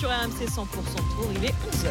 [0.00, 1.90] sur RMC 100% Tour, il est 11h.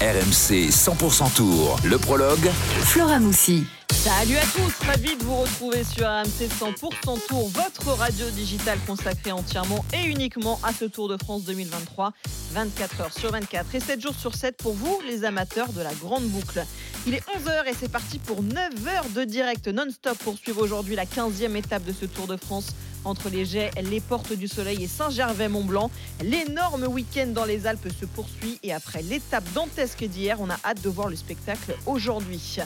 [0.00, 2.50] RMC 100% Tour, le prologue.
[2.82, 3.66] Flora Moussi.
[3.92, 9.32] Salut à tous, ravi de vous retrouver sur RMC 100% Tour, votre radio digitale consacrée
[9.32, 12.12] entièrement et uniquement à ce Tour de France 2023,
[12.52, 15.94] 24 heures sur 24 et 7 jours sur 7 pour vous, les amateurs de la
[15.94, 16.64] grande boucle.
[17.06, 18.56] Il est 11h et c'est parti pour 9
[18.88, 22.68] heures de direct non-stop pour suivre aujourd'hui la 15e étape de ce Tour de France
[23.08, 25.90] entre les Jets, les Portes du Soleil et Saint-Gervais-Mont-Blanc.
[26.22, 30.82] L'énorme week-end dans les Alpes se poursuit et après l'étape dantesque d'hier, on a hâte
[30.82, 32.58] de voir le spectacle aujourd'hui.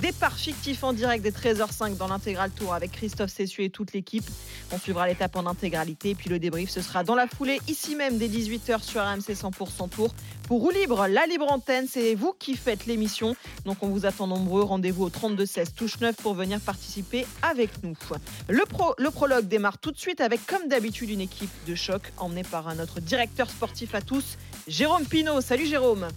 [0.00, 4.28] Départ fictif en direct des 13h05 dans l'intégral tour avec Christophe Cessieux et toute l'équipe.
[4.72, 8.18] On suivra l'étape en intégralité puis le débrief ce sera dans la foulée ici même
[8.18, 10.14] dès 18h sur RMC 100% Tour.
[10.46, 13.34] Pour Roue Libre, la libre antenne, c'est vous qui faites l'émission.
[13.64, 14.62] Donc on vous attend nombreux.
[14.62, 17.94] Rendez-vous au 32 16 touche 9 pour venir participer avec nous.
[18.48, 18.62] Le,
[18.98, 22.74] le prologue démarre tout de suite avec, comme d'habitude, une équipe de choc emmenée par
[22.74, 25.40] notre directeur sportif à tous, Jérôme Pinault.
[25.40, 26.08] Salut Jérôme.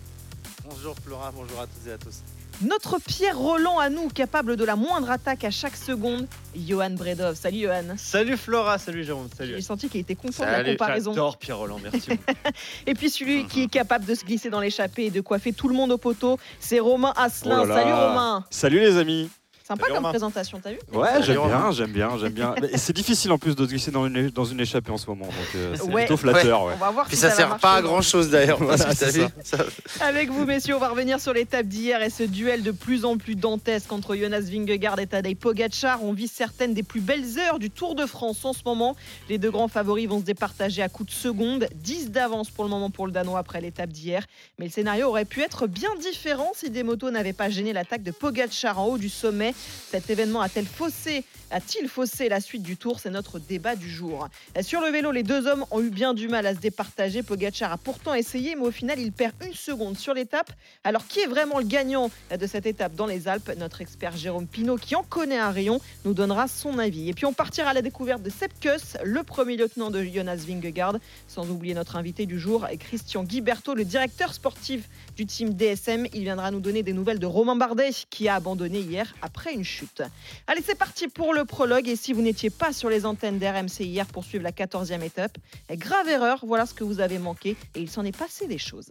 [0.69, 2.21] Bonjour Flora, bonjour à toutes et à tous.
[2.61, 7.35] Notre Pierre Roland à nous, capable de la moindre attaque à chaque seconde, Johan Bredov.
[7.35, 7.95] Salut Johan.
[7.95, 9.53] Salut Flora, salut Jérôme, salut.
[9.55, 11.11] J'ai senti qu'il était content de la comparaison.
[11.11, 12.09] J'adore Pierre Roland, merci.
[12.85, 15.69] et puis celui qui est capable de se glisser dans l'échappée et de coiffer tout
[15.69, 17.61] le monde au poteau, c'est Romain Asselin.
[17.61, 17.81] Oh là là.
[17.81, 18.45] Salut Romain.
[18.49, 19.29] Salut les amis.
[19.69, 20.09] Sympa comme Romain.
[20.09, 22.55] présentation, t'as vu Ouais, j'aime bien, j'aime bien, j'aime bien.
[22.73, 25.05] Et c'est difficile en plus de se glisser dans une, dans une échappée en ce
[25.07, 26.01] moment, donc euh, c'est Ouais.
[26.05, 26.63] plutôt flatteur.
[26.65, 26.73] Ouais.
[26.75, 27.61] On va voir Puis si ça, va sert marcher.
[27.61, 28.57] pas à grand chose d'ailleurs.
[28.57, 29.65] Voilà, parce que t'as c'est vu, ça-
[30.01, 33.17] Avec vous, messieurs, on va revenir sur l'étape d'hier et ce duel de plus en
[33.17, 36.03] plus dantesque entre Jonas Vingegaard et Tadej Pogacar.
[36.03, 38.95] On vit certaines des plus belles heures du Tour de France en ce moment.
[39.29, 41.67] Les deux grands favoris vont se départager à coups de secondes.
[41.75, 44.25] 10 d'avance pour le moment pour le Danois après l'étape d'hier.
[44.57, 48.01] Mais le scénario aurait pu être bien différent si des motos n'avaient pas gêné l'attaque
[48.01, 49.53] de Pogacar en haut du sommet.
[49.91, 52.99] Cet événement a-t-il faussé a-t-il faussé la suite du tour?
[52.99, 54.27] C'est notre débat du jour.
[54.61, 57.23] Sur le vélo, les deux hommes ont eu bien du mal à se départager.
[57.23, 60.51] Pogacar a pourtant essayé, mais au final, il perd une seconde sur l'étape.
[60.83, 63.51] Alors, qui est vraiment le gagnant de cette étape dans les Alpes?
[63.57, 67.09] Notre expert Jérôme Pinault, qui en connaît un rayon, nous donnera son avis.
[67.09, 70.43] Et puis, on partira à la découverte de Sepp Kuss, le premier lieutenant de Jonas
[70.47, 76.05] Vingegaard, sans oublier notre invité du jour, Christian Guiberto, le directeur sportif du team DSM.
[76.13, 79.63] Il viendra nous donner des nouvelles de Romain Bardet, qui a abandonné hier après une
[79.63, 80.01] chute.
[80.47, 81.87] Allez, c'est parti pour le prologue.
[81.87, 85.37] Et si vous n'étiez pas sur les antennes d'RMC hier pour suivre la 14e étape,
[85.71, 87.55] grave erreur, voilà ce que vous avez manqué.
[87.75, 88.89] Et il s'en est passé des choses.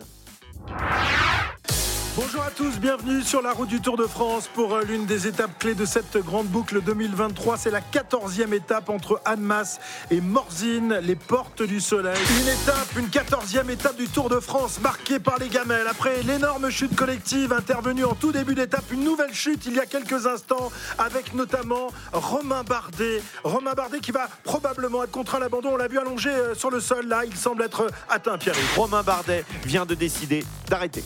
[2.21, 5.29] Bonjour à tous, bienvenue sur la route du Tour de France pour euh, l'une des
[5.29, 7.57] étapes clés de cette grande boucle 2023.
[7.57, 9.79] C'est la 14e étape entre Annemasse
[10.11, 12.19] et Morzine, les portes du soleil.
[12.41, 15.87] Une étape, une 14e étape du Tour de France marquée par les gamelles.
[15.89, 19.87] Après l'énorme chute collective intervenue en tout début d'étape, une nouvelle chute il y a
[19.87, 23.23] quelques instants avec notamment Romain Bardet.
[23.45, 25.75] Romain Bardet qui va probablement être contraint à l'abandon.
[25.75, 28.57] On l'a vu allongé euh, sur le sol là, il semble être euh, atteint, Pierre.
[28.75, 31.05] Romain Bardet vient de décider d'arrêter.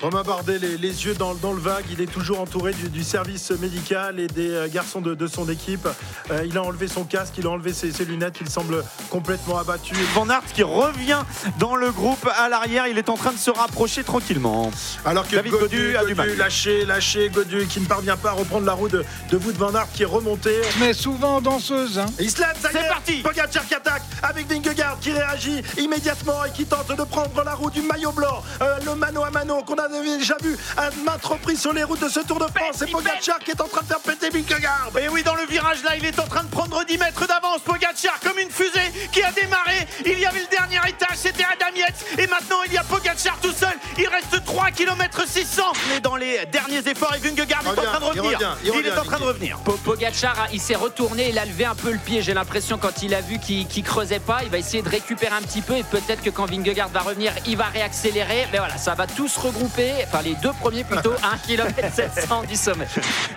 [0.00, 3.02] Romain Bardet, les, les yeux dans, dans le vague, il est toujours entouré du, du
[3.04, 5.86] service médical et des euh, garçons de, de son équipe.
[6.30, 9.58] Euh, il a enlevé son casque, il a enlevé ses, ses lunettes, il semble complètement
[9.58, 9.94] abattu.
[10.14, 11.20] Van Aert qui revient
[11.58, 14.70] dans le groupe à l'arrière, il est en train de se rapprocher tranquillement.
[15.04, 16.36] Alors que David Gaudu a du mal.
[16.36, 19.88] lâché, lâché, Godu qui ne parvient pas à reprendre la roue de, de Van Aert
[19.92, 20.60] qui est remonté.
[20.80, 21.98] mais souvent danseuse.
[21.98, 22.06] Hein.
[22.18, 25.12] Et il se lève, ça y C'est est parti Pogacar qui attaque avec Vingegaard qui
[25.12, 28.42] réagit immédiatement et qui tente de prendre la roue du maillot blanc.
[28.62, 29.88] Euh, le mano à mano qu'on a
[30.28, 32.76] déjà vu à maintes reprises sur les routes de ce Tour de France.
[32.78, 34.90] C'est Pogacar qui est en train de faire péter Vingegaard.
[35.00, 37.60] Et oui, dans le virage là, il est en train de prendre 10 mètres d'avance.
[37.64, 39.86] Pogacar comme une fusée qui a démarré.
[40.04, 42.04] Il y avait le dernier étage, c'était Adam Yates.
[42.18, 43.72] Et maintenant, il y a Pogacar tout seul.
[43.98, 45.62] Il reste 3 km 600.
[45.90, 48.38] Mais dans les derniers efforts, et Vingegaard est en train de il revenir.
[48.38, 49.58] revient, il Il est en train de revenir.
[49.64, 52.20] Po- Pogacar, hein, il s'est retourné, il a levé un peu le pied.
[52.22, 55.42] J'ai l'impression quand il a vu qu'il creusait pas, il va essayer de récupérer un
[55.42, 58.46] petit peu et peut-être que quand Vingegaard va revenir, il va réaccélérer.
[58.52, 62.56] Mais voilà, ça va tous regrouper, enfin les deux premiers plutôt, 1 km 700 du
[62.56, 62.86] sommet.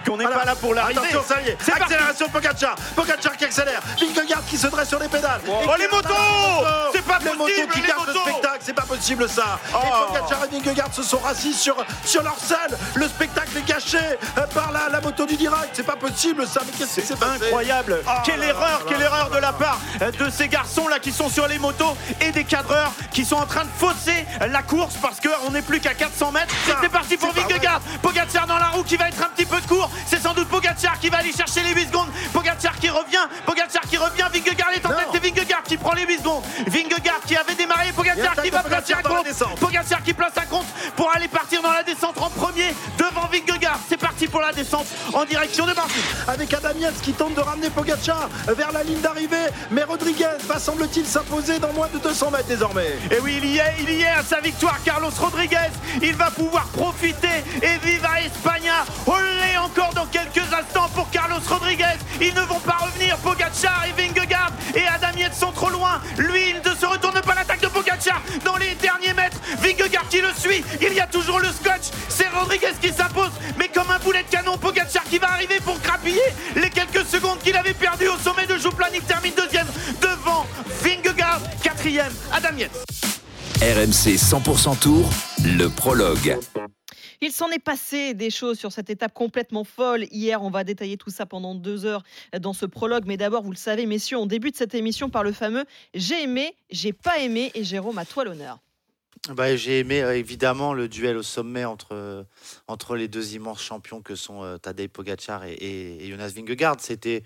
[0.06, 1.00] Qu'on n'est pas là pour l'arrivée.
[1.00, 1.58] Attention, ça y est.
[1.62, 1.74] C'est.
[1.74, 2.75] Accélération de Pogacar.
[2.95, 3.81] Pogacar qui accélère.
[4.00, 5.42] Vingegaard qui se dresse sur les pédales.
[5.48, 6.10] Oh, les motos
[6.94, 8.60] C'est pas Les motos qui les gâchent le spectacle.
[8.62, 9.60] C'est pas possible ça.
[9.74, 9.78] Oh.
[9.83, 11.75] Et Pogacar et Vingegaard se sont rassis sur,
[12.06, 12.78] sur leur selle.
[12.95, 13.98] Le spectacle est gâché
[14.38, 15.69] euh, par la, la moto du direct.
[15.74, 16.62] C'est pas possible ça.
[16.66, 19.38] Mais qu'est-ce qui s'est passé Incroyable Oh Quelle là erreur, là quelle là erreur de
[19.38, 23.25] la part de ces garçons là qui sont sur les motos et des cadreurs qui
[23.25, 26.54] sont en train de fausser la course parce qu'on n'est plus qu'à 400 mètres.
[26.81, 29.68] C'est parti pour Vingegaard Pogacar dans la roue qui va être un petit peu de
[29.68, 29.89] court.
[30.06, 32.09] C'est sans doute Pogacar qui va aller chercher les 8 secondes.
[32.33, 36.06] Pogacar qui revient, Pogacar qui revient, Vingegaard est en tête, c'est Vingegaard qui prend les
[36.06, 36.44] 8 secondes.
[36.68, 39.27] Vingegaard qui avait démarré, Pogacar qui va placer un compte.
[39.59, 43.79] Pogacar qui place un compte pour aller partir dans la descente en premier devant Vingegaard.
[43.89, 45.94] C'est parti pour la descente en direction de Martin.
[46.27, 46.69] avec Adam
[47.01, 49.47] qui tente de ramener Pogacar vers la ligne d'arrivée.
[49.71, 52.97] Mais Rodriguez va, semble-t-il, s'imposer dans moins de 200 mètres désormais.
[53.09, 55.57] Et oui, il y est, il y est à sa victoire, Carlos Rodriguez.
[56.01, 57.27] Il va pouvoir profiter
[57.62, 58.85] et viva Espagna.
[59.07, 61.97] Olé encore dans quelques instants pour Carlos Rodriguez.
[62.19, 63.18] Ils ne vont pas revenir.
[63.18, 66.01] Pogacar et Vingegaard et Adam Yates sont trop loin.
[66.18, 69.38] Lui, il ne se retourne pas l'attaque de Pogacar dans les derniers mètres.
[69.59, 70.63] Vingegaard qui le suit.
[70.81, 71.81] Il y a toujours le scotch.
[72.33, 73.31] Rodriguez qui s'impose.
[73.57, 76.22] Mais comme un boulet de canon, Pogacar qui va arriver pour grappiller
[76.56, 78.88] les quelques secondes qu'il avait perdues au sommet de Jouplan.
[78.94, 79.68] Il termine deuxième
[80.01, 80.45] devant
[80.81, 81.42] Vingegaard.
[81.63, 82.86] Quatrième, Adam Yates.
[83.62, 85.10] RMC 100% Tour,
[85.44, 86.38] le prologue.
[87.24, 90.07] Il s'en est passé des choses sur cette étape complètement folle.
[90.10, 92.01] Hier, on va détailler tout ça pendant deux heures
[92.39, 93.04] dans ce prologue.
[93.06, 96.56] Mais d'abord, vous le savez, messieurs, on débute cette émission par le fameux J'ai aimé,
[96.72, 97.51] j'ai pas aimé.
[97.54, 98.57] Et Jérôme, à toi l'honneur.
[99.29, 102.23] Bah, J'ai aimé euh, évidemment le duel au sommet entre, euh,
[102.68, 106.77] entre les deux immenses champions que sont euh, Tadej Pogacar et, et- et Jonas Vingegaard.
[106.79, 107.23] C'était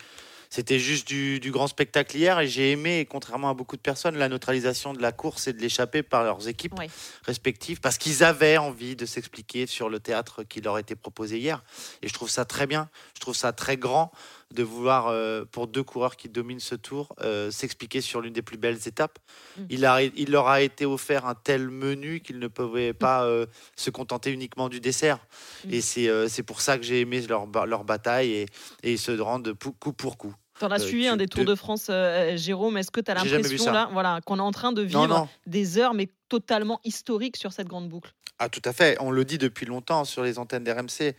[0.52, 4.16] c'était juste du, du grand spectacle hier et j'ai aimé, contrairement à beaucoup de personnes,
[4.16, 6.76] la neutralisation de la course et de l'échappée par leurs équipes
[7.24, 11.64] respectives parce qu'ils avaient envie de s'expliquer sur le théâtre qui leur était proposé hier.
[12.04, 14.12] Et je trouve ça très bien, je trouve ça très grand
[14.54, 18.42] de vouloir, euh, pour deux coureurs qui dominent ce tour, euh, s'expliquer sur l'une des
[18.42, 19.18] plus belles étapes.
[19.58, 19.64] Mm.
[19.70, 23.48] Il, a, il leur a été offert un tel menu qu'ils ne pouvaient pas euh,
[23.76, 25.20] se contenter uniquement du dessert.
[25.66, 25.74] Mm.
[25.74, 28.46] Et c'est pour ça que j'ai aimé leur, ba- leur bataille et,
[28.84, 30.34] et ils se rendent coup pour coup.
[30.60, 32.78] T'en as Euh, suivi un des Tours de France, euh, Jérôme.
[32.78, 35.28] Est-ce que tu as l'impression là, voilà, qu'on est en train de Non, vivre non.
[35.48, 38.14] des heures, mais totalement historiques sur cette grande boucle?
[38.40, 38.96] Ah, tout à fait.
[39.02, 41.14] On le dit depuis longtemps sur les antennes d'RMC.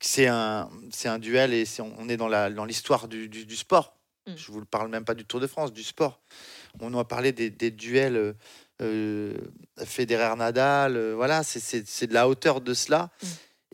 [0.00, 1.64] C'est un, c'est un duel et
[1.98, 3.96] on est dans la- dans l'histoire du, du- du sport.
[4.26, 4.32] Mm.
[4.36, 6.20] Je vous le parle même pas du Tour de France, du sport.
[6.80, 8.32] On a parlé des, des duels euh,
[8.82, 9.34] euh,
[9.84, 10.96] Federer-Nadal.
[10.96, 13.10] euh, voilà, c'est- c'est c'est de la hauteur de cela.
[13.22, 13.26] Mm.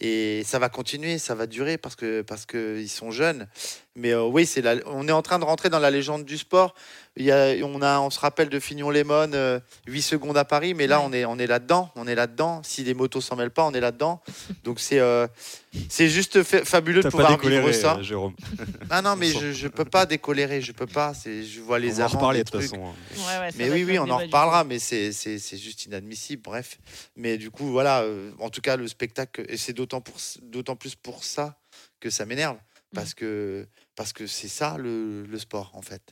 [0.05, 3.47] Et ça va continuer, ça va durer parce que parce que ils sont jeunes.
[3.95, 6.39] Mais euh, oui, c'est la- on est en train de rentrer dans la légende du
[6.39, 6.75] sport.
[7.17, 10.47] Il y a, on a, on se rappelle de Fignon Lemon, euh, 8 secondes à
[10.47, 11.07] Paris, mais là Ouais.
[11.09, 12.63] on est on est là-dedans, on est là-dedans.
[12.65, 14.23] Si les motos s'en mêlent pas, on est là-dedans.
[14.65, 15.27] Donc c'est euh,
[15.91, 17.97] c'est juste fa- fabuleux de pouvoir vivre ça.
[17.99, 18.35] euh, Jérôme.
[18.91, 21.13] Ah non, mais je, je peux pas décolérer, je peux pas.
[21.13, 22.71] C'est je vois les on en reparler les de toute trucs.
[22.71, 22.87] façon.
[22.87, 22.95] hein.
[23.19, 26.41] Ouais, ouais, ça Mais oui, oui, on en reparlera, mais c'est c'est- c'est juste inadmissible,
[26.43, 26.79] bref.
[27.17, 30.77] Mais du coup, voilà, euh, en tout cas, le spectacle, et c'est d'autant pour- d'autant
[30.77, 31.59] plus pour ça
[32.01, 32.57] que ça m'énerve,
[32.95, 33.67] parce que
[33.97, 36.03] parce que c'est ça le, le sport, en fait.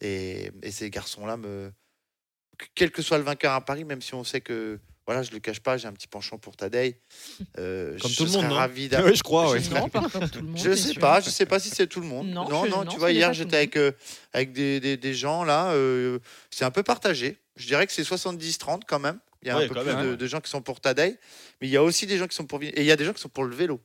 [0.00, 1.72] Et, et ces garçons-là, me,
[2.74, 5.38] quel que soit le vainqueur à Paris, même si on sait que, voilà, je le
[5.38, 6.98] cache pas, j'ai un petit penchant pour Tadei,
[7.58, 9.60] euh, Comme je tout le monde, non ravi Oui, je crois, oui.
[9.70, 10.58] Non, pas comme tout le monde.
[10.58, 11.00] je sais sûr.
[11.00, 12.28] pas, je sais pas si c'est tout le monde.
[12.28, 13.92] Non, Non, je- non, non, tu vois, hier j'étais avec, euh,
[14.32, 16.18] avec des, des- des gens là, euh,
[16.50, 17.38] c'est un peu partagé.
[17.56, 19.18] Je dirais que c'est 70-30 quand même.
[19.42, 20.16] Il y a Ouais, un peu plus même, de, ouais.
[20.18, 21.16] de gens qui sont pour Tadei,
[21.60, 23.06] mais il y a aussi des gens qui sont pour et il y a des
[23.06, 23.80] gens qui sont pour le vélo.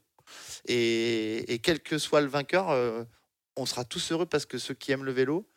[0.68, 3.04] Et, et quel que soit le vainqueur, euh,
[3.56, 5.50] on sera tous heureux parce que ceux qui aiment le vélo,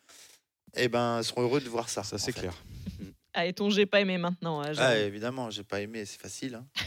[0.75, 2.03] eh ben, seront heureux de voir ça.
[2.03, 2.53] Ça, c'est clair.
[3.33, 4.61] Allez, ton j'ai pas aimé maintenant.
[4.61, 6.55] hein, Ah, évidemment, j'ai pas aimé, c'est facile.
[6.55, 6.67] hein.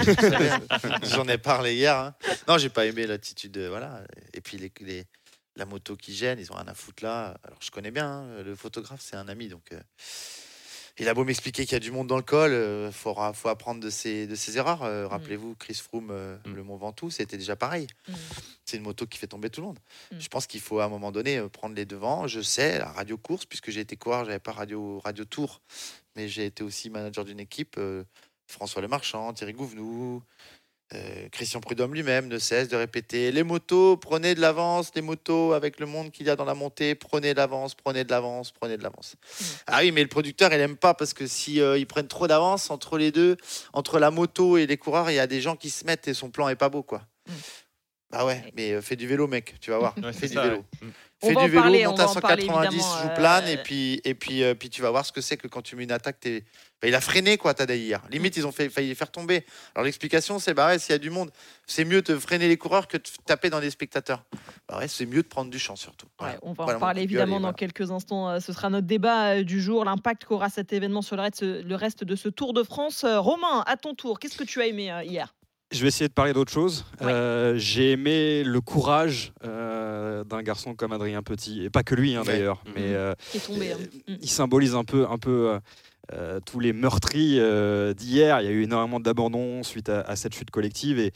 [0.00, 0.98] Hein.
[1.04, 1.96] J'en ai parlé hier.
[1.96, 2.14] hein.
[2.48, 4.02] Non, j'ai pas aimé l'attitude, euh, voilà.
[4.34, 5.04] Et puis les, les-
[5.56, 7.36] la moto qui gêne, ils ont rien à foutre là.
[7.44, 9.80] Alors je connais bien, hein, le photographe, c'est un ami, donc euh,
[10.98, 13.48] il a beau m'expliquer qu'il y a du monde dans le col, il faut, faut
[13.48, 14.82] apprendre de ses, de ses erreurs.
[14.82, 16.54] Euh, Rappelez-vous, Chris Froome, euh, Mm.
[16.54, 17.86] le Mont Ventoux, c'était déjà pareil.
[18.08, 18.12] Mm.
[18.64, 19.78] C'est une moto qui fait tomber tout le monde.
[20.12, 20.20] Mm.
[20.20, 22.26] Je pense qu'il faut à un moment donné euh, prendre les devants.
[22.26, 25.62] Je sais, la radio course, puisque j'ai été coureur, j'avais pas radio, radio tour,
[26.14, 27.76] mais j'ai été aussi manager d'une équipe.
[27.78, 28.04] euh,
[28.48, 30.22] François Lemarchand, Thierry Gouvenou,
[30.94, 35.52] euh, Christian Prudhomme lui-même ne cesse de répéter les motos, prenez de l'avance, les motos
[35.52, 38.50] avec le monde qu'il y a dans la montée, prenez de l'avance, prenez de l'avance,
[38.52, 39.14] prenez de l'avance.
[39.16, 39.44] Mm.
[39.68, 42.26] Ah oui, mais le producteur, il aime pas parce que si euh, ils prennent trop
[42.26, 43.36] d'avance entre les deux,
[43.72, 46.14] entre la moto et les coureurs, il y a des gens qui se mettent et
[46.14, 47.02] son plan est pas beau, quoi.
[47.26, 47.32] Mm.
[48.12, 49.94] Bah ouais, mais euh, fais du vélo, mec, tu vas voir.
[50.02, 50.56] Ouais, fais du ça, vélo.
[50.56, 50.62] ouais.
[50.86, 50.90] Mm.
[51.24, 52.98] On Fais va du en vélo, parler, on monte va à en parler, 190, évidemment,
[53.02, 55.36] joue euh, plane, et puis, et puis, euh, puis tu vas voir ce que c'est
[55.36, 56.44] que quand tu mets une attaque, t'es-
[56.82, 58.02] bah, il a freiné quoi, Tadej hier.
[58.10, 59.46] Limite, ils ont fait, failli les faire tomber.
[59.76, 61.30] Alors l'explication, c'est bah ouais, s'il y a du monde,
[61.64, 64.24] c'est mieux de freiner les coureurs que de taper dans les spectateurs.
[64.68, 66.08] Bah ouais, c'est mieux de prendre du champ surtout.
[66.18, 66.34] Voilà.
[66.34, 67.54] Ouais, on va Voilà en parler gueule, évidemment dans voilà.
[67.54, 68.28] quelques instants.
[68.28, 71.42] Euh, Ce sera notre débat euh, du jour, l'impact qu'aura cet événement sur le reste,
[71.42, 73.04] le reste de ce Tour de France.
[73.04, 75.32] Euh, Romain, à ton tour, qu'est-ce que tu as aimé euh, hier?
[75.72, 76.84] Je vais essayer de parler d'autre chose.
[77.00, 77.06] Ouais.
[77.08, 82.14] Euh, J'ai aimé le courage euh, d'un garçon comme Adrien Petit, et pas que lui
[82.14, 82.72] hein, d'ailleurs, Mhm.
[82.76, 83.78] mais euh, qui est tombé hein.
[84.08, 85.58] il symbolise un peu, un peu
[86.12, 88.40] euh, tous les meurtris euh, d'hier.
[88.40, 90.98] Il y a eu énormément d'abandon suite à, à cette chute collective.
[90.98, 91.12] Et,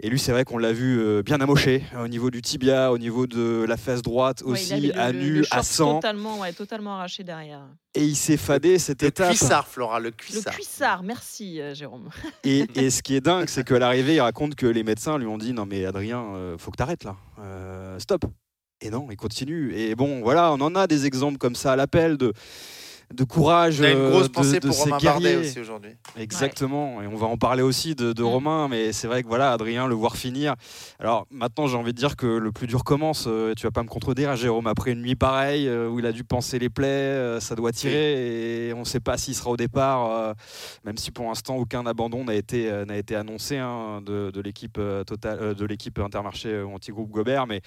[0.00, 2.98] et lui, c'est vrai qu'on l'a vu euh, bien amoché au niveau du tibia, au
[2.98, 5.96] niveau de la face droite aussi, le- à le- nu, le à 100.
[5.96, 7.62] Totalement, ouais, totalement arraché derrière.
[7.94, 9.30] Et il s'est fadé cette Le étape.
[9.30, 10.54] cuissard, Flora, le Le cuissard.
[10.54, 12.10] cuissard, merci Jérôme.
[12.44, 15.26] Et, et ce qui est dingue, c'est qu'à l'arrivée, il raconte que les médecins lui
[15.26, 17.16] ont dit Non, mais Adrien, euh, faut que t'arrêtes là.
[17.40, 18.26] Euh, stop.
[18.82, 19.72] Et non, il continue.
[19.74, 22.34] Et bon, voilà, on en a des exemples comme ça à l'appel de,
[23.14, 23.80] de courage.
[23.80, 25.36] On a une euh, grosse de- pensée de pour ces Romain Bardet guerriers.
[25.48, 25.90] aussi aujourd'hui.
[26.18, 27.00] Exactement.
[27.02, 28.26] Et on va en parler aussi de, de Mm.
[28.26, 28.68] Romain.
[28.68, 30.54] Mais c'est vrai que voilà, Adrien, le voir finir.
[30.98, 33.26] Alors maintenant, j'ai envie de dire que le plus dur commence.
[33.28, 34.66] Euh, tu vas pas me contredire, Jérôme.
[34.66, 38.68] Après une nuit pareille, euh, où il a dû penser les plaies, ça doit tirer.
[38.68, 40.34] Et on ne sait pas s'il sera au départ.
[40.84, 44.80] même si pour l'instant, aucun abandon n'a été, n'a été annoncé hein, de, de l'équipe
[45.06, 47.46] Total- de l'équipe Intermarché anti-groupe Gobert.
[47.46, 47.60] Mais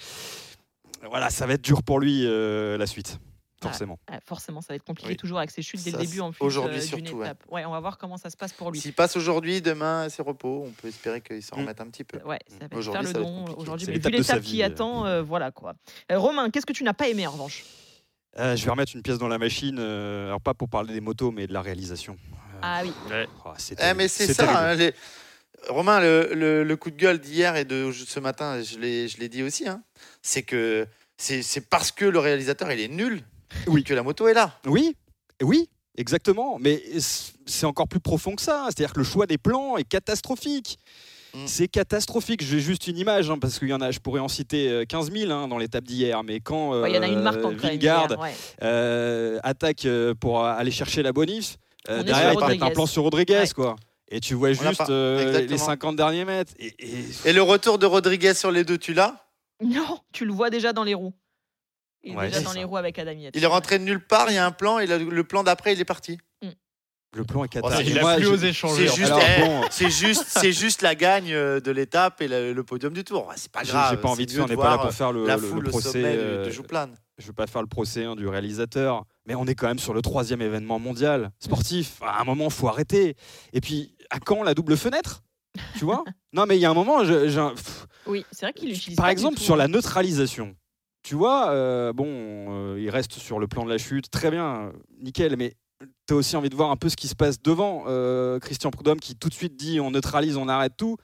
[1.08, 3.18] voilà, ça va être dur pour lui euh, la suite.
[3.62, 3.98] Forcément.
[4.26, 5.16] Forcément, ça va être compliqué Oui.
[5.16, 7.26] toujours avec ses chutes dès Ça, le début en plus aujourd'hui euh, surtout, ouais.
[7.26, 7.44] étape.
[7.50, 8.80] Ouais, on va voir comment ça se passe pour lui.
[8.80, 10.64] S'il passe aujourd'hui, demain, c'est repos.
[10.66, 11.60] On peut espérer qu'il s'en Mm.
[11.60, 12.18] remette un petit peu.
[12.24, 13.86] Ouais, ça va être Aujourd'hui, faire le don aujourd'hui.
[13.86, 14.66] C'est Mais vu l'étape qui euh.
[14.66, 15.74] attend, euh, voilà quoi.
[16.10, 17.64] Euh, Romain, qu'est-ce que tu n'as pas aimé en revanche?
[18.38, 19.76] Euh, je vais remettre une pièce dans la machine.
[19.78, 22.14] euh, alors pas pour parler des motos, mais de la réalisation.
[22.14, 22.92] Euh, Ah oui.
[23.44, 24.70] oh, Eh, mais c'est ça.
[24.70, 24.94] hein, les-
[25.68, 29.18] Romain, le, le- le coup de gueule d'hier et de ce matin, je l'ai je
[29.18, 29.82] l'ai dit aussi, hein,
[30.22, 30.86] c'est que
[31.18, 33.22] c'est c'est parce que le réalisateur il est nul
[33.66, 33.84] Oui.
[33.84, 34.52] que la moto est là.
[34.66, 34.96] Oui,
[35.42, 36.58] oui, exactement.
[36.60, 36.82] Mais
[37.46, 38.64] c'est encore plus profond que ça.
[38.66, 40.78] C'est-à-dire que le choix des plans est catastrophique.
[41.34, 41.38] Mm.
[41.46, 42.42] C'est catastrophique.
[42.44, 44.84] J'ai juste une image, hein, parce qu'il y en a, je pourrais en citer euh,
[44.84, 46.22] 15 000 hein, dans l'étape d'hier.
[46.24, 48.34] Mais quand Ouais, Il y en a une euh, hier, ouais.
[48.62, 51.56] euh, attaque euh, pour aller chercher la bonif,
[51.88, 53.38] euh, derrière, il met un plan sur Rodriguez.
[53.38, 53.48] Ouais.
[53.54, 53.76] quoi.
[54.12, 55.58] Et tu vois juste euh, les Exactement.
[55.58, 56.52] 50 derniers mètres.
[56.58, 59.14] Et, et- Et le retour de Rodriguez sur les deux, tu l'as?
[59.62, 61.12] Non, tu le vois déjà dans les roues.
[62.02, 62.56] Il est Ouais, déjà c'est dans ça.
[62.58, 63.34] les roues avec Adam Yates.
[63.36, 65.42] Il est rentré de nulle part, il y a un plan, et le, le plan
[65.42, 66.18] d'après, il est parti.
[67.12, 67.86] le plan est Oh, catastrophique.
[67.88, 71.72] c'est- Il plus c'est juste- eh, bon, C'est juste, c'est juste la gagne euh, de
[71.72, 73.30] l'étape et le, le podium du tour.
[73.34, 73.90] C'est pas grave.
[73.90, 75.24] j'ai pas envie c'est de faire, on n'est pas voir, là pour faire le,
[75.68, 76.02] procès.
[76.04, 76.94] euh, de Jouplane.
[77.18, 79.92] je veux pas faire le procès hein, du réalisateur, mais on est quand même sur
[79.92, 82.00] le troisième événement mondial sportif.
[82.00, 83.16] À un moment, faut arrêter.
[83.52, 85.22] Et puis, à quand la double fenêtre?
[85.76, 86.04] Tu vois?
[86.32, 87.52] Non, mais il y a un moment, je-
[88.06, 88.96] Oui, c'est vrai qu'il utilise.
[88.96, 89.58] par pas du exemple, tout, sur hein.
[89.58, 90.54] la neutralisation.
[91.02, 94.72] Tu vois, euh, bon, euh, il reste sur le plan de la chute, très bien,
[95.00, 95.54] nickel, mais
[96.06, 97.84] tu as aussi envie de voir un peu ce qui se passe devant.
[97.86, 100.98] Euh, Christian Prudhomme qui tout de suite dit on neutralise, on arrête tout.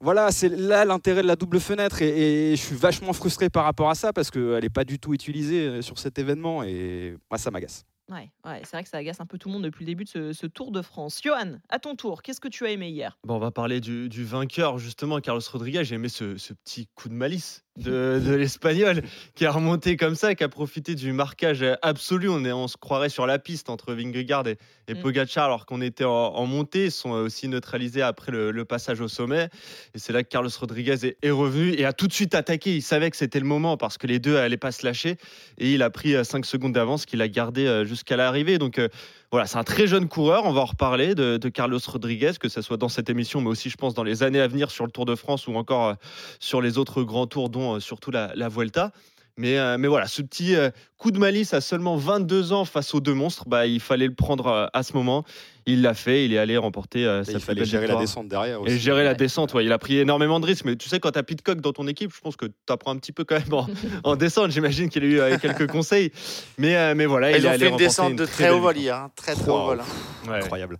[0.00, 3.64] Voilà, c'est là l'intérêt de la double fenêtre et, et je suis vachement frustré par
[3.64, 7.36] rapport à ça parce qu'elle n'est pas du tout utilisée sur cet événement et moi
[7.36, 7.84] ça m'agace.
[8.10, 10.04] Ouais, ouais, c'est vrai que ça agace un peu tout le monde depuis le début
[10.04, 11.20] de ce, ce Tour de France.
[11.22, 13.18] Johan, à ton tour, qu'est-ce que tu as aimé hier?
[13.22, 15.84] Bon, on va parler du, du vainqueur, justement, Carlos Rodriguez.
[15.84, 19.02] J'ai aimé ce, ce petit coup de malice de, de l'Espagnol
[19.34, 22.28] qui a remonté comme ça, qui a profité du marquage absolu.
[22.28, 24.58] On, est, on se croirait sur la piste entre Vingegaard et,
[24.88, 25.02] et Mm.
[25.02, 26.86] Pogacar alors qu'on était en, en montée.
[26.86, 29.48] Ils sont aussi neutralisés après le, le passage au sommet.
[29.94, 32.76] Et c'est là que Carlos Rodriguez est, est revenu et a tout de suite attaqué.
[32.76, 35.16] Il savait que c'était le moment parce que les deux allaient pas se lâcher.
[35.58, 38.58] Et il a pris 5 secondes d'avance qu'il a gardé euh, jusqu'à l'arrivée.
[38.58, 38.88] Donc euh,
[39.30, 40.46] voilà, c'est un très jeune coureur.
[40.46, 43.48] On va en reparler de, de Carlos Rodriguez, que ce soit dans cette émission, mais
[43.48, 45.88] aussi, je pense, dans les années à venir sur le Tour de France ou encore
[45.88, 45.94] euh,
[46.40, 48.90] sur les autres grands tours, dont euh, surtout la, la Vuelta.
[49.38, 50.68] Mais, euh, mais voilà, ce petit euh,
[50.98, 54.14] coup de malice à seulement 22 ans face aux deux monstres, bah, il fallait le
[54.14, 55.24] prendre euh, à ce moment.
[55.64, 58.60] Il l'a fait, il est allé remporter euh, sa il fallait gérer la descente derrière
[58.62, 58.72] aussi.
[58.74, 59.64] Et gérer la descente, ouais.
[59.64, 60.64] il a pris énormément de risques.
[60.64, 62.90] Mais tu sais, quand tu as Pitcock dans ton équipe, je pense que tu apprends
[62.92, 63.66] un petit peu quand même en,
[64.04, 64.50] en descente.
[64.50, 66.10] J'imagine qu'il a eu euh, quelques conseils.
[66.56, 68.44] Mais, euh, mais voilà, il Ils est ont allé fait une descente une de très
[68.44, 69.80] très haut vol hein, Très très haut vol.
[69.80, 70.30] hein.
[70.30, 70.38] Ouais.
[70.38, 70.78] Incroyable.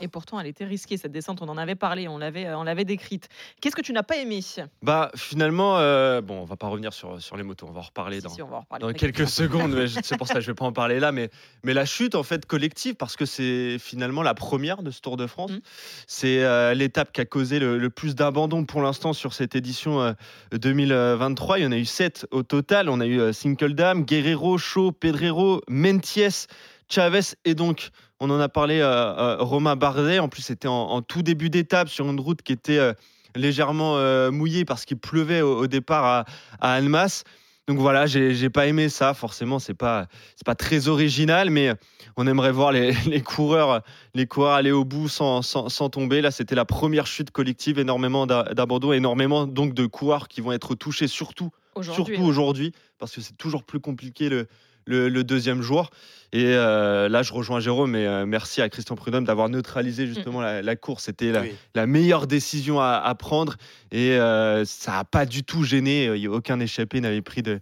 [0.00, 1.40] Et pourtant, elle était risquée cette descente.
[1.42, 3.28] On en avait parlé, on l'avait, euh, on l'avait décrite.
[3.60, 4.40] Qu'est-ce que tu n'as pas aimé?
[4.82, 7.84] Bah, finalement, euh, bon, on va pas revenir sur, sur les motos, on va en
[7.84, 8.82] reparler Si, dans, si, on va en reparler.
[8.82, 9.74] dans t'inquiète quelques secondes.
[9.74, 11.12] mais C'est pour ça que je vais pas en parler là.
[11.12, 11.30] Mais,
[11.64, 15.16] mais la chute, en fait, collective, parce que c'est finalement la première de ce Tour
[15.16, 15.50] de France.
[15.50, 15.60] Mm.
[16.06, 20.00] C'est euh, l'étape qui a causé le, le plus d'abandon pour l'instant sur cette édition
[20.00, 20.12] euh,
[20.52, 21.58] 2023.
[21.58, 22.88] Il y en a eu sept au total.
[22.88, 26.46] On a eu euh, Sinkeldam, Guerrero, Shaw, Pedrero, Menties,
[26.88, 27.90] Chavez et donc.
[28.20, 30.18] On en a parlé, euh, euh, Romain Bardet.
[30.18, 32.92] En plus, c'était en, en tout début d'étape sur une route qui était euh,
[33.34, 33.96] légèrement
[34.30, 36.24] mouillée parce qu'il pleuvait au, au départ à,
[36.60, 37.24] à Annemasse.
[37.68, 39.14] Donc voilà, j'ai j'ai pas aimé ça.
[39.14, 41.72] Forcément, c'est pas c'est pas très original, mais
[42.16, 43.82] on aimerait voir les, les coureurs
[44.14, 46.20] les coureurs aller au bout sans, sans, sans tomber.
[46.20, 50.50] Là, c'était la première chute collective, énormément d'a- d'abandon, énormément donc de coureurs qui vont
[50.50, 54.48] être touchés surtout Aujourd'hui, surtout aujourd'hui, parce que c'est toujours plus compliqué le,
[54.86, 55.90] le, le deuxième jour.
[56.32, 60.40] Et euh, là, je rejoins Jérôme, mais euh, merci à Christian Prudhomme d'avoir neutralisé justement
[60.40, 61.06] la, la course.
[61.06, 61.52] C'était la, Oui.
[61.74, 63.56] la meilleure décision à, à prendre
[63.90, 66.04] et euh, ça n'a pas du tout gêné.
[66.14, 67.58] Il y a Aucun échappé n'avait pris de-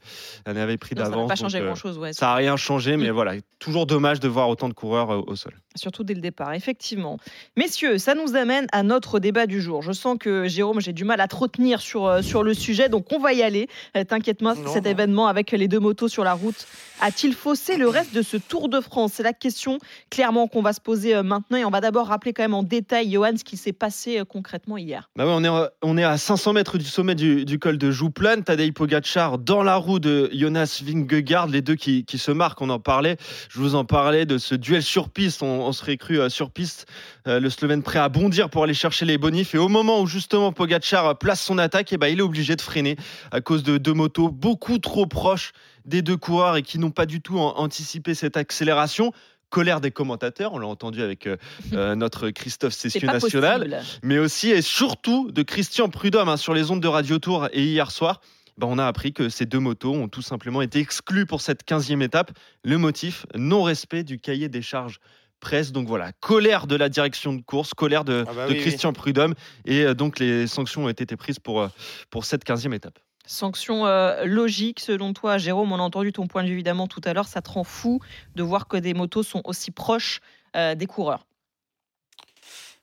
[0.47, 1.29] n'avait pris Non, ça n'a d'avance.
[1.29, 1.97] pas donc, changé euh, grand-chose.
[1.97, 2.13] Ouais.
[2.13, 3.13] ça n'a rien changé, mais Mm.
[3.15, 5.55] voilà, toujours dommage de voir autant de coureurs euh, au sol.
[5.75, 7.19] Surtout dès le départ, effectivement.
[7.57, 9.81] Messieurs, ça nous amène à notre débat du jour.
[9.81, 12.91] Je sens que Jérôme, j'ai du mal à te retenir sur, euh, sur le sujet,
[12.91, 13.67] donc on va y aller.
[13.97, 14.91] Euh, T'inquiète pas, Non, cet non.
[14.91, 16.67] événement avec les deux motos sur la route
[17.09, 19.13] a-t-il faussé le reste de ce Tour de France?
[19.15, 19.79] C'est la question
[20.11, 22.63] clairement qu'on va se poser euh, maintenant et on va d'abord rappeler quand même en
[22.63, 25.09] détail, Johan, ce qui s'est passé euh, concrètement hier.
[25.17, 27.91] Bah ouais, on, est, à- on est à 500 mètres du sommet du, col de
[27.91, 28.45] Jouplane.
[28.45, 32.69] Tadej Pogacar dans la roue de Jonas Vingegaard, les deux qui, qui se marquent, on
[32.69, 33.17] en parlait.
[33.49, 35.43] Je vous en parlais de ce duel sur piste.
[35.43, 36.87] On, serait cru euh, sur piste.
[37.25, 39.55] Le Slovène prêt à bondir pour aller chercher les bonifs.
[39.55, 42.63] Et au moment où justement Pogacar place son attaque, eh ben, il est obligé de
[42.63, 42.97] freiner
[43.33, 45.53] à cause de deux motos beaucoup trop proches
[45.89, 49.13] des deux coureurs et qui n'ont pas du tout an- anticipé cette accélération.
[49.51, 51.37] Colère des commentateurs, on l'a entendu avec euh,
[51.73, 53.83] euh, notre Christophe Cessieux national possible.
[54.03, 57.65] mais aussi et surtout de Christian Prudhomme hein, sur les ondes de Radio Tour et
[57.65, 58.21] hier soir.
[58.59, 61.67] ben, on a appris que ces deux motos ont tout simplement été exclues pour cette
[61.67, 62.33] 15e étape.
[62.63, 64.99] Le motif, non-respect du cahier des charges
[65.41, 65.73] presse.
[65.73, 68.93] Donc voilà, colère de la direction de course, colère de, Ah bah de oui, Christian
[68.93, 69.35] Prudhomme.
[69.65, 71.67] Et euh, donc les sanctions ont été prises pour,
[72.11, 72.99] pour cette 15e étape.
[73.29, 75.71] Sanction euh, logique selon toi, Jérôme?
[75.71, 77.29] On a entendu ton point de vue évidemment tout à l'heure.
[77.29, 78.01] Ça te rend fou
[78.35, 80.21] de voir que des motos sont aussi proches
[80.57, 81.27] euh, des coureurs.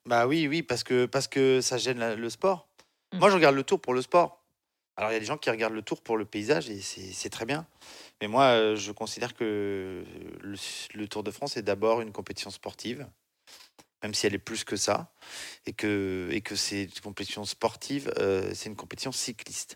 [0.06, 2.68] Bah oui, oui, parce que, parce que ça gêne la- le sport.
[3.12, 3.18] Mm.
[3.18, 4.46] Moi, je regarde le tour pour le sport.
[4.98, 7.30] Alors, il y a des gens qui regardent le tour pour le paysage et c'est
[7.30, 7.66] très bien.
[8.22, 10.06] Mais moi, euh, je considère que
[10.42, 10.56] le,
[10.94, 13.06] le Tour de France est d'abord une compétition sportive,
[14.04, 15.12] même si elle est plus que ça.
[15.66, 19.76] Et que, et que c'est une compétition sportive, euh, c'est une compétition cycliste.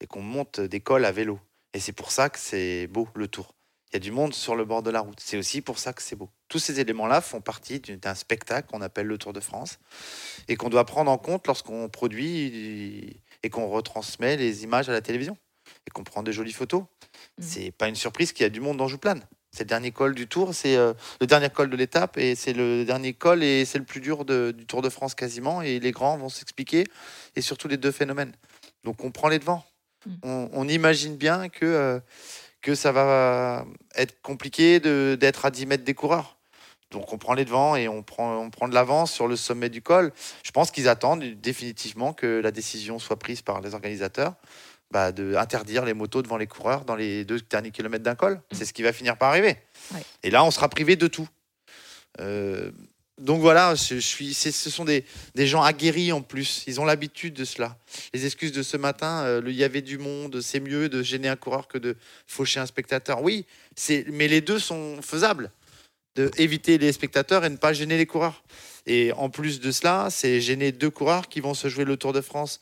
[0.00, 1.38] Et qu'on monte des cols à vélo.
[1.74, 3.54] Et c'est pour ça que c'est beau, le tour.
[3.92, 5.18] Il y a du monde sur le bord de la route.
[5.20, 6.30] C'est aussi pour ça que c'est beau.
[6.48, 9.78] Tous ces éléments-là font partie d'un spectacle qu'on appelle le Tour de France
[10.46, 15.00] et qu'on doit prendre en compte lorsqu'on produit et qu'on retransmet les images à la
[15.00, 15.36] télévision
[15.86, 16.82] et qu'on prend des jolies photos.
[16.82, 17.44] Mhm.
[17.44, 19.24] C'est pas une surprise qu'il y a du monde dans Jouplane.
[19.52, 22.52] C'est le dernier col du Tour, c'est euh, le dernier col de l'étape et c'est
[22.52, 25.80] le dernier col et c'est le plus dur de- du Tour de France quasiment et
[25.80, 26.84] les grands vont s'expliquer
[27.34, 28.32] et surtout les deux phénomènes.
[28.84, 29.64] Donc on prend les devants.
[30.06, 30.18] Mhm.
[30.22, 32.00] On, on imagine bien que euh,
[32.62, 33.64] que ça va
[33.94, 36.36] être compliqué d'être à 10 mètres des coureurs.
[36.90, 39.68] Donc on prend les devants et on prend, on prend de l'avance sur le sommet
[39.68, 40.12] du col.
[40.42, 44.34] Je pense qu'ils attendent définitivement que la décision soit prise par les organisateurs
[44.90, 48.40] bah, de interdire les motos devant les coureurs dans les deux derniers kilomètres d'un col.
[48.50, 49.56] C'est ce qui va finir par arriver.
[49.94, 50.02] Ouais.
[50.24, 51.28] Et là, on sera privé de tout.
[52.18, 52.72] Euh,
[53.20, 55.04] donc voilà, je, je suis, c'est- ce sont des,
[55.34, 56.64] des gens aguerris en plus.
[56.66, 57.78] Ils ont l'habitude de cela.
[58.14, 61.02] Les excuses de ce matin, euh, le il y avait du monde, c'est mieux de
[61.02, 63.22] gêner un coureur que de faucher un spectateur.
[63.22, 63.44] Oui,
[64.08, 65.50] mais les deux sont faisables.
[66.16, 68.42] De éviter les spectateurs et ne pas gêner les coureurs.
[68.86, 72.12] Et en plus de cela, c'est gêner deux coureurs qui vont se jouer le Tour
[72.12, 72.60] de France.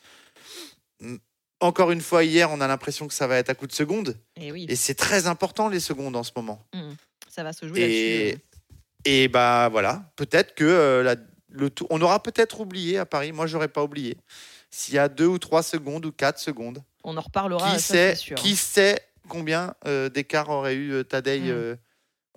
[1.00, 1.16] Mm.
[1.60, 4.16] Encore une fois, hier, on a l'impression que ça va être à coup de seconde.
[4.36, 6.64] Et oui, Et c'est très important, les secondes en ce moment.
[7.28, 7.96] ça va se jouer là-dessus.
[7.96, 8.38] Et,
[9.04, 11.16] et bah voilà, peut-être que euh, la-
[11.50, 13.32] le tour, on aura peut-être oublié à Paris.
[13.32, 14.16] Moi, j'aurais pas oublié.
[14.70, 17.74] S'il y a deux ou trois secondes ou quatre secondes, On en reparlera.
[17.74, 18.36] qui ça, sait, c'est sûr.
[18.36, 21.48] qui sait combien euh, d'écart aurait eu euh, Tadej Mm.
[21.48, 21.76] euh,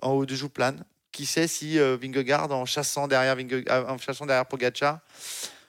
[0.00, 4.24] en haut de Jouplane Qui sait si Vingegaard, en chassant derrière, Vinge- euh, en chassant
[4.24, 5.00] derrière Pogacar,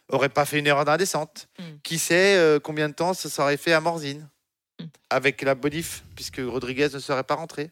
[0.10, 1.64] aurait pas fait une erreur dans la descente Mm.
[1.84, 4.30] Qui sait combien de temps ça serait fait à Morzine?
[4.80, 4.86] Mm.
[5.12, 7.70] avec la bonif, puisque Rodriguez ne serait pas rentré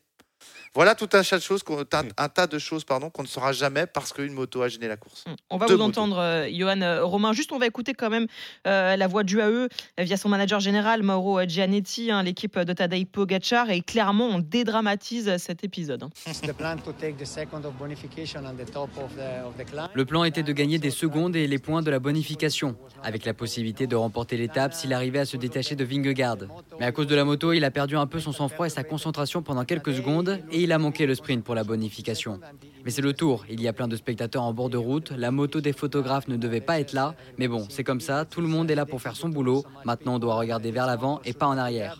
[0.74, 3.28] voilà tout un tas de choses, qu'on- un, un tas de choses pardon, qu'on ne
[3.28, 5.26] saura jamais parce qu'une moto a gêné la course.
[5.28, 5.32] Mm.
[5.50, 6.00] On va Deux vous motos.
[6.02, 7.34] entendre, euh, Johan euh, Romain.
[7.34, 8.28] Juste, on va écouter quand même
[8.68, 13.06] euh, la voix du AE via son manager général, Mauro Gianetti, hein, l'équipe de Tadej
[13.06, 13.70] Pogacar.
[13.70, 16.06] Et clairement, on dédramatise cet épisode.
[19.94, 23.34] Le plan était de gagner des secondes et les points de la bonification, avec la
[23.34, 26.38] possibilité de remporter l'étape s'il arrivait à se détacher de Vingegaard.
[26.80, 28.84] Mais à cause de la moto, il a perdu un peu son sang-froid et sa
[28.84, 32.40] concentration pendant quelques secondes, et il a manqué le sprint pour la bonification.
[32.86, 35.32] Mais c'est le tour, il y a plein de spectateurs en bord de route, la
[35.32, 38.48] moto des photographes ne devait pas être là, mais bon, c'est comme ça, tout le
[38.48, 41.48] monde est là pour faire son boulot, maintenant on doit regarder vers l'avant et pas
[41.48, 42.00] en arrière.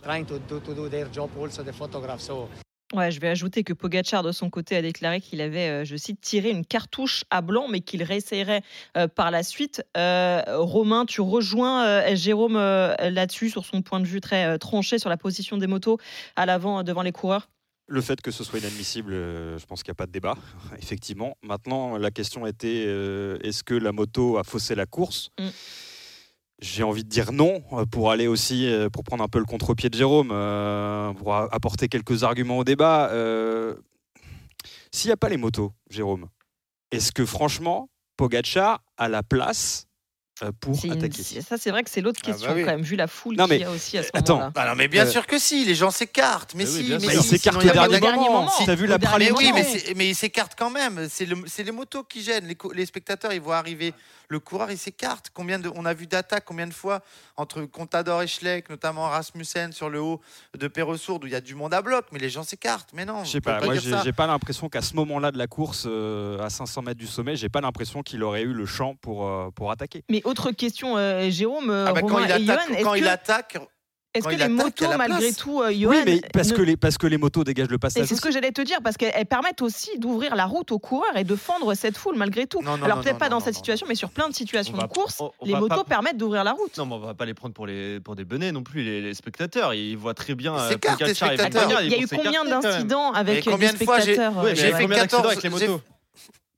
[2.94, 5.96] Ouais, je vais ajouter que Pogacar, de son côté, a déclaré qu'il avait, euh, je
[5.96, 8.64] cite, tiré une cartouche à blanc, mais qu'il réessayerait
[8.98, 9.82] euh, par la suite.
[9.96, 15.18] Euh, Romain, tu rejoins Jérôme là-dessus, sur son point de vue très tranché sur la
[15.18, 16.00] position des motos
[16.36, 17.48] à l'avant devant les coureurs?
[17.92, 20.38] Le fait que ce soit inadmissible, euh, je pense qu'il n'y a pas de débat,
[20.78, 21.36] effectivement.
[21.44, 25.30] Maintenant, la question était euh, est-ce que la moto a faussé la course?
[25.38, 25.48] Mm.
[26.62, 29.90] j'ai envie de dire non euh, pour aller aussi, pour prendre un peu le contre-pied
[29.90, 33.12] de Jérôme, euh, pour apporter quelques arguments au débat.
[34.94, 36.30] S'il n'y a pas les motos, Jérôme,
[36.92, 39.88] est-ce que franchement, Pogacar a la place
[40.60, 42.62] pour C'est une- attaquer Ça, c'est vrai que c'est l'autre Ah bah question oui.
[42.64, 44.34] quand même, vu la foule Non, qu'il mais, y a aussi à ce attends.
[44.36, 44.52] moment-là.
[44.56, 46.54] Ah non, mais bien Euh, sûr que si, les gens s'écartent.
[46.56, 47.08] Mais Mais oui, si, bien mais sûr.
[47.10, 48.40] Bah, il si, s'écarte sinon, il y au pas dernier de- dernier moment.
[48.42, 48.52] moment.
[48.52, 51.08] Si t'as vu la Mais oui, mais, mais ils s'écartent quand même.
[51.10, 52.46] C'est le- les motos qui gênent.
[52.48, 53.94] Les, co- les spectateurs, ils voient arriver
[54.30, 55.30] le coureur, il s'écarte.
[55.34, 57.02] Combien de, on a vu d'attaques, combien de fois
[57.38, 60.22] entre Contador et Schleck, notamment Rasmussen sur le haut
[60.58, 62.90] de Perresourde où il y a du monde à bloc, mais les gens s'écartent.
[62.94, 65.48] Mais non, Je sais peut pas, moi j'ai pas l'impression qu'à ce moment-là de la
[65.48, 68.96] course, euh, à 500 mètres du sommet, j'ai pas l'impression qu'il aurait eu le champ
[68.96, 70.04] pour, euh, pour attaquer.
[70.10, 73.04] Mais autre question, euh, Jérôme, euh, Ah bah, quand il et attaque, est-ce quand il
[73.04, 73.58] que, attaque,
[74.14, 76.56] est-ce quand que il les attaque, motos, malgré tout, euh, Johan, oui, mais parce, ne-
[76.58, 78.06] que les, parce que les motos dégagent le passage.
[78.08, 81.16] c'est ce que j'allais te dire, parce qu'elles permettent aussi d'ouvrir la route aux coureurs
[81.16, 82.62] et de fendre cette foule malgré tout.
[82.62, 84.34] Non, non, Alors peut-être non, pas dans non, cette non, situation, mais sur plein de
[84.36, 86.78] situations On de course, on- on les motos pas- permettent d'ouvrir la route.
[86.78, 89.02] Non, mais on va pas les prendre pour, les, pour des benets non plus, les,
[89.02, 89.74] les spectateurs.
[89.74, 90.58] Ils voient très bien.
[90.58, 91.82] Euh, s'écartent, les spectateurs.
[91.82, 93.76] Il y a eu combien d'incidents avec fois j'ai-
[94.16, 95.82] spectateurs euh, J'ai fait combien d'accidents 14, avec les motos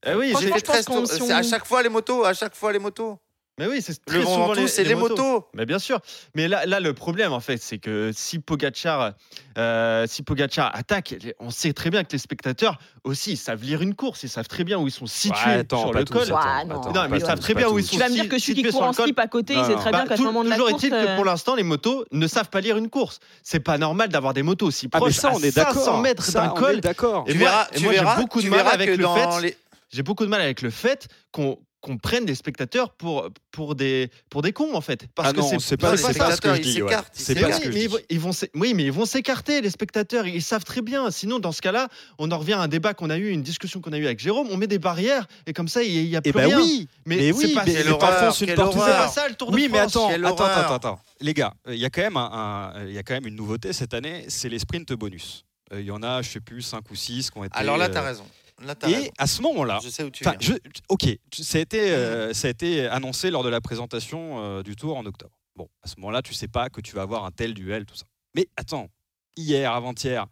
[0.05, 1.07] Eh oui, j'ai fait pense 13 qu'on- tours.
[1.07, 3.19] si C'est on- à chaque fois les motos, à chaque fois les motos.
[3.59, 5.45] Mais oui, c'est très Le souvent vent tout, c'est les motos.
[5.53, 5.99] Mais bien sûr.
[6.33, 9.13] Mais là, là, le problème, en fait, c'est que si Pogacar,
[9.59, 13.83] euh, si Pogacar attaque, on sait très bien que les spectateurs aussi ils savent lire
[13.83, 16.13] une course, ils savent très bien où ils sont situés Ouais, attends, sur le tous,
[16.13, 16.23] col.
[16.23, 16.81] attends, Ouais, non.
[16.81, 18.29] attends, Non, mais ils savent très bien où ils sont Tu vas me dire si-
[18.29, 20.15] que celui qui situés court en slip à côté, il sait très Bah, bien qu'à
[20.15, 20.83] ce tout- moment de la toujours course.
[20.83, 23.19] est-il que euh, pour l'instant, les motos ne savent pas lire une course.
[23.43, 26.01] C'est pas normal d'avoir des motos aussi Ah, proches ça, on à est 500 d'accord.
[26.01, 26.81] mètres Ça, d'un col.
[26.81, 27.25] d'accord.
[27.27, 29.15] Et Tu moi- verras, tu verras, beaucoup de tu mal verras avec que le dans
[29.15, 29.57] fait- les-
[29.91, 34.09] J'ai beaucoup de mal avec le fait qu'on qu'on prenne des spectateurs pour, pour, des,
[34.29, 35.05] pour des cons en fait.
[35.13, 36.81] Parce Ah que non, c'est pas, les c'est pas ce que spectateurs, je ils dis.
[36.81, 36.95] ouais.
[37.11, 37.87] C'est Mais pas oui, ce que je mais ils dis.
[37.87, 40.25] vont- ils vont oui, mais ils vont s'écarter, les spectateurs.
[40.25, 41.11] Ils savent très bien.
[41.11, 43.81] Sinon, dans ce cas-là, on en revient à un débat qu'on a eu, une discussion
[43.81, 44.47] qu'on a eu avec Jérôme.
[44.49, 46.57] On met des barrières et comme ça, il n'y a plus Eh ben rien.
[46.61, 49.79] oui, mais, c'est oui, pas, mais pas c'est pas ça le Tour de Oui, mais
[49.79, 50.99] attends, attends, attends, attends.
[51.19, 53.35] Les gars, il y a quand même un, un- il y a quand même une
[53.35, 55.43] nouveauté cette année, c'est les sprints bonus.
[55.73, 57.57] Euh, Il y en a, je sais plus, 5 ou 6 qui ont été.
[57.57, 58.23] Alors là, tu as euh, raison.
[58.63, 60.55] Là, Et à ce moment-là, Je sais où tu Enfin, viens.
[60.55, 64.63] je- ok, ça a, été, euh, ça a été annoncé lors de la présentation euh,
[64.63, 65.37] du tour en octobre.
[65.55, 67.95] Bon, à ce moment-là, tu sais pas que tu vas avoir un tel duel, tout
[67.95, 68.05] ça.
[68.35, 68.89] Mais attends,
[69.35, 70.25] hier, avant-hier,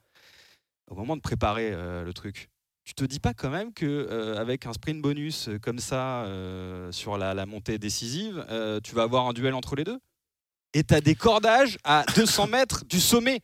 [0.89, 2.49] au moment de préparer euh, le truc,
[2.83, 6.25] tu te dis pas quand même que avec un sprint bonus comme ça
[6.91, 8.43] sur la, la montée décisive,
[8.83, 9.99] tu vas avoir un duel entre les deux?
[10.73, 13.41] Et tu as des cordages à 200 mètres du sommet.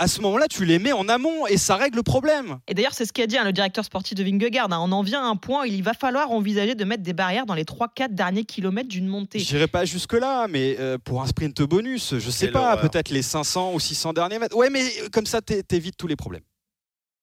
[0.00, 2.58] À ce moment-là, tu les mets en amont et ça règle le problème.
[2.68, 4.72] Et d'ailleurs, c'est ce qu'a dit hein, le directeur sportif de Vingegaard.
[4.72, 4.78] hein.
[4.80, 7.46] On en vient à un point où il va falloir envisager de mettre des barrières
[7.46, 9.40] dans les 3-4 derniers kilomètres d'une montée.
[9.40, 13.22] J'irai pas jusque-là, mais euh, pour un sprint bonus, je sais Quelle pas, peut-être les
[13.22, 14.56] 500 ou 600 derniers mètres.
[14.56, 16.42] Ouais, mais euh, comme ça, t'é- t'évites tous les problèmes.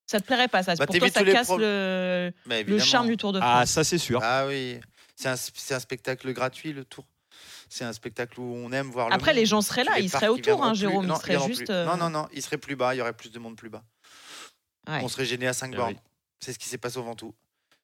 [0.05, 0.75] Ça te plairait pas, ça?
[0.75, 2.31] Bah, Pour toi, ça casse pro- le,
[2.79, 3.69] charme du Tour de Ah, France.
[3.69, 4.19] ça c'est sûr.
[4.21, 4.79] Ah oui,
[5.15, 7.05] c'est un, c'est un spectacle gratuit le tour.
[7.69, 9.39] C'est un spectacle où on aime voir le Après, monde.
[9.39, 10.79] les gens seraient là, ils seraient autour, hein, plus.
[10.79, 11.05] Jérôme.
[11.05, 11.65] Non, Ils seraient juste.
[11.65, 11.73] plus.
[11.73, 13.69] euh, Non, non, non, il serait plus bas, il y aurait plus de monde plus
[13.69, 13.83] bas.
[14.87, 14.99] ouais.
[15.03, 15.93] On serait gêné à 5 Ah bornes.
[15.93, 15.99] oui.
[16.39, 17.33] C'est ce qui s'est passé au Ventoux.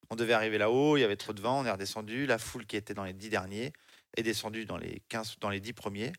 [0.09, 2.25] On devait arriver là-haut, il y avait trop de vent, on est redescendu.
[2.25, 3.71] La foule qui était dans les 10 derniers
[4.17, 6.07] est descendue dans les 15, dans les 10 premiers.
[6.07, 6.13] Et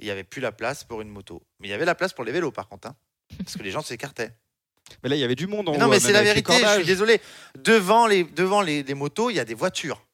[0.00, 1.42] il n'y avait plus la place pour une moto.
[1.60, 2.88] Mais il y avait la place pour les vélos, par contre.
[2.88, 2.96] hein,
[3.38, 4.36] parce que les gens s'écartaient.
[5.02, 6.22] Mais là, il y avait du monde en Mais haut, non, mais même c'est la
[6.22, 7.20] vérité, je suis désolé.
[7.56, 10.04] Devant les, devant les, les motos, il y a des voitures.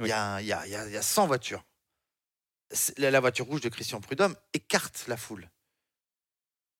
[0.00, 1.62] Il y, a, il y, a, il y a- il y a 100 voitures.
[2.96, 5.48] La, voiture rouge de Christian Prudhomme écarte la foule.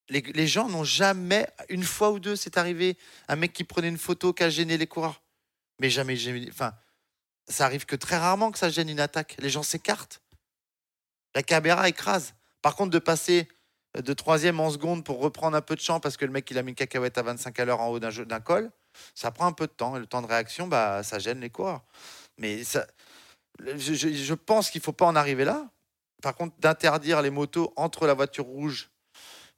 [0.08, 3.98] Les, gens n'ont jamais, une fois ou deux, c'est arrivé, un mec qui prenait une
[3.98, 5.22] photo qui a gêné les coureurs.
[5.78, 6.48] Mais jamais gêné.
[6.50, 6.74] Enfin,
[7.48, 9.36] ça arrive que très rarement que ça gêne une attaque.
[9.38, 10.20] Les gens s'écartent.
[11.34, 12.34] La caméra écrase.
[12.60, 13.48] Par contre, de passer
[13.94, 16.58] de troisième en seconde pour reprendre un peu de champ parce que le mec il
[16.58, 18.72] a mis une cacahuète à 25 à l'heure en haut d'un col,
[19.14, 19.96] ça prend un peu de temps.
[19.96, 21.84] Et le temps de réaction, bah, ça gêne les coureurs.
[22.38, 22.86] Mais ça,
[23.60, 25.68] je, je- je pense qu'il ne faut pas en arriver là.
[26.22, 28.90] Par contre, d'interdire les motos entre la voiture rouge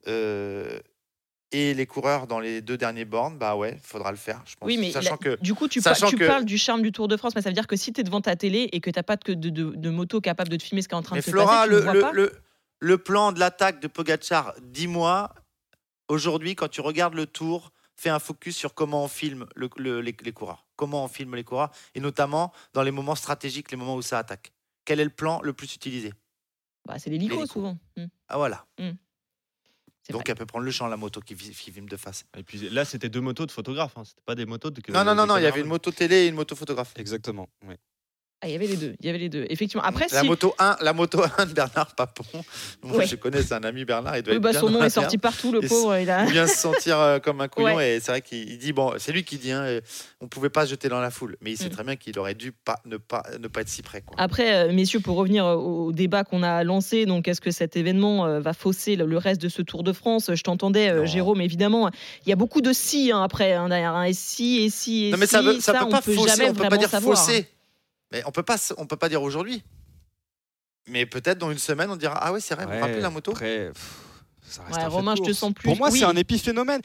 [0.08, 0.78] euh,
[1.52, 4.42] et les coureurs dans les deux derniers bornes, bah ouais, il faudra le faire.
[4.46, 4.66] Je pense.
[4.66, 6.90] Oui, mais Sachant la- que du coup, tu, par- tu que- parles du charme du
[6.92, 8.80] Tour de France, mais ça veut dire que si tu es devant ta télé et
[8.80, 10.98] que tu n'as pas de, de, de- moto capable de te filmer ce qui est
[10.98, 12.12] en train Mais de se Flora, passer, tu le, vois le- pas.
[12.12, 12.32] le-
[12.80, 15.32] le plan de l'attaque de Pogachar, dis-moi,
[16.08, 20.00] aujourd'hui, quand tu regardes le tour, fais un focus sur comment on filme le- le-
[20.00, 20.66] les, les coureurs.
[20.76, 24.18] Comment on filme les coureurs, et notamment dans les moments stratégiques, les moments où ça
[24.18, 24.52] attaque.
[24.84, 26.12] Quel est le plan le plus utilisé?
[26.86, 27.52] Bah, c'est l'hélico l'hélico.
[27.54, 27.78] souvent.
[27.96, 28.66] Hmm, Ah voilà.
[28.78, 30.24] c'est Donc vrai.
[30.28, 32.24] elle peut prendre le champ, la moto qui, qui filme de face.
[32.36, 33.96] Et puis là, c'était deux motos de photographes.
[33.98, 34.04] Hein.
[34.04, 34.80] C'était pas des motos de.
[34.92, 36.92] non, non, non, non, il y avait une moto télé et une moto photographe.
[36.96, 37.48] Exactement.
[37.66, 37.78] ouais.
[38.42, 39.46] Ah, il y avait les deux, il y avait les deux.
[39.48, 39.82] Effectivement.
[39.82, 42.22] Après, La si moto 1, la moto 1 de Bernard Papon.
[42.82, 43.06] Moi, Ouais.
[43.06, 44.18] je connais, c'est un ami Bernard.
[44.18, 45.22] Il doit Oui, être bah, bien son nom est sorti merde.
[45.22, 45.96] partout, le pauvre.
[45.96, 46.24] Il a...
[46.26, 47.96] Il vient se sentir euh, comme un couillon Ouais.
[47.96, 49.80] et c'est vrai qu'il il dit bon, c'est lui qui dit, hein, euh,
[50.20, 51.70] on pouvait pas se jeter dans la foule, mais il sait Mm.
[51.70, 54.02] très bien qu'il aurait dû pas ne pas ne pas être si près.
[54.02, 54.14] Quoi.
[54.18, 58.38] Après, euh, messieurs, pour revenir au débat qu'on a lancé, donc est-ce que cet événement
[58.40, 60.30] va fausser le, reste de ce Tour de France?
[60.34, 61.06] Je t'entendais.
[61.06, 61.90] Jérôme, évidemment.
[62.26, 63.94] Il y a beaucoup de si hein, après, hein, derrière.
[63.94, 66.02] hein, et si, et si, et non mais si, ça, veut, ça, peut on pas
[66.02, 67.46] peut fausser, jamais on peut pas dire fausser,
[68.12, 69.62] mais on peut pas, s- on peut pas dire aujourd'hui.
[70.88, 73.10] Mais peut-être dans une semaine, on dira ah ouais c'est vrai, vous vous rappelez la
[73.10, 74.00] moto Après, pff,
[74.42, 75.98] ça reste Ouais, un Romain, je te sens plus- Pour moi, oui.
[75.98, 76.80] c'est un épiphénomène.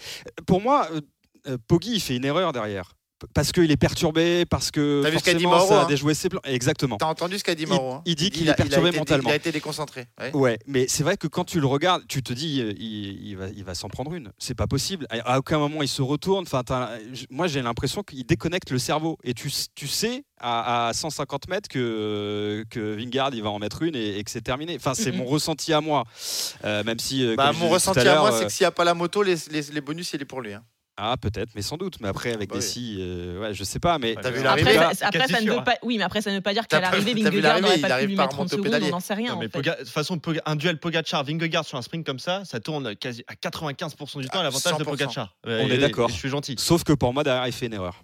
[0.47, 1.01] Pour moi, euh,
[1.47, 2.93] euh, Poggi, il fait une erreur derrière.
[3.33, 5.83] Parce qu'il est perturbé, parce que T'as vu ce qu'a dit forcément, Mauro, ça a
[5.83, 6.41] hein déjoué ses plans.
[6.43, 6.97] Exactement.
[6.97, 8.97] T'as entendu ce qu'a dit Il- Mauro hein il dit qu'il est perturbé a été-
[8.99, 9.29] mentalement.
[9.29, 10.07] Il a été déconcentré.
[10.19, 10.31] ouais.
[10.35, 13.37] Ouais, mais c'est vrai que quand tu le regardes, tu te dis, euh, il, il
[13.37, 14.31] va, il va s'en prendre une.
[14.37, 15.05] C'est pas possible.
[15.09, 16.45] À, aucun moment il se retourne.
[16.45, 16.89] Enfin,
[17.29, 19.17] moi, j'ai l'impression qu'il déconnecte le cerveau.
[19.23, 23.95] Et tu, sais à, à 150 mètres que, que Vingard il va en mettre une
[23.95, 24.75] et, et que c'est terminé.
[24.75, 26.03] Enfin, c'est mon ressenti à moi.
[26.65, 27.25] Euh, même si.
[27.25, 29.35] euh, Bah, mon ressenti à moi, c'est que s'il n'y a pas la moto, les,
[29.51, 30.53] les, les bonus, il est pour lui.
[30.53, 30.63] hein.
[30.97, 31.95] Ah, peut-être, mais sans doute.
[32.01, 32.69] Mais après, avec Bah des oui.
[32.71, 33.97] si, euh, ouais, je sais pas.
[33.97, 35.61] Mais T'as vu Après, l'arrivée ça, après, Quasi ça ne veut hein.
[35.61, 35.75] pas.
[35.83, 38.15] Oui, mais après, ça ne veut pas dire qu'à l'arrivée, Vingegaard n'aurait pas pu lui
[38.15, 38.87] mettre 30 remonter au secondes.
[38.87, 39.33] On n'en sait rien.
[39.33, 39.57] Non, mais en fait.
[39.59, 42.59] Poga- de toute façon, Poga- un duel Pogacar Vingegaard sur un sprint comme ça, ça
[42.59, 44.85] tourne quasi à 95% du temps à l'avantage de 100%.
[44.85, 45.35] Pogacar.
[45.45, 46.09] On est d'accord.
[46.09, 46.55] Je suis gentil.
[46.59, 48.03] sauf que pour moi, derrière, il fait une erreur.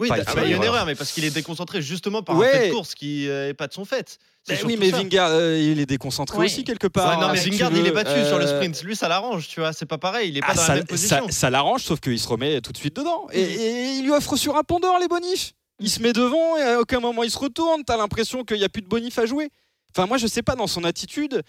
[0.00, 0.86] Oui, il bah, fait il y a une erreur.
[0.86, 2.50] mais parce qu'il est déconcentré justement par un Ouais.
[2.50, 4.18] fait de course qui n'est pas de son fait.
[4.48, 4.96] Ben oui, mais ça.
[4.96, 6.46] Vingard, euh, il est déconcentré Ouais.
[6.46, 7.16] aussi quelque part.
[7.18, 8.82] Ouais, non, mais si Vingard, il est battu sur le Euh, sprint.
[8.82, 9.72] Lui, ça l'arrange, tu vois.
[9.74, 10.30] C'est pas pareil.
[10.30, 11.26] Il est pas Ah, dans ça, la même position.
[11.30, 13.26] ça l'arrange, sauf qu'il se remet tout de suite dedans.
[13.32, 15.52] Et, et il lui offre sur un pondeur les bonifs.
[15.78, 17.84] Il se met devant et à aucun moment il se retourne.
[17.84, 19.50] T'as l'impression qu'il n'y a plus de bonifs à jouer.
[19.94, 21.42] Enfin, moi, je sais pas, dans son attitude,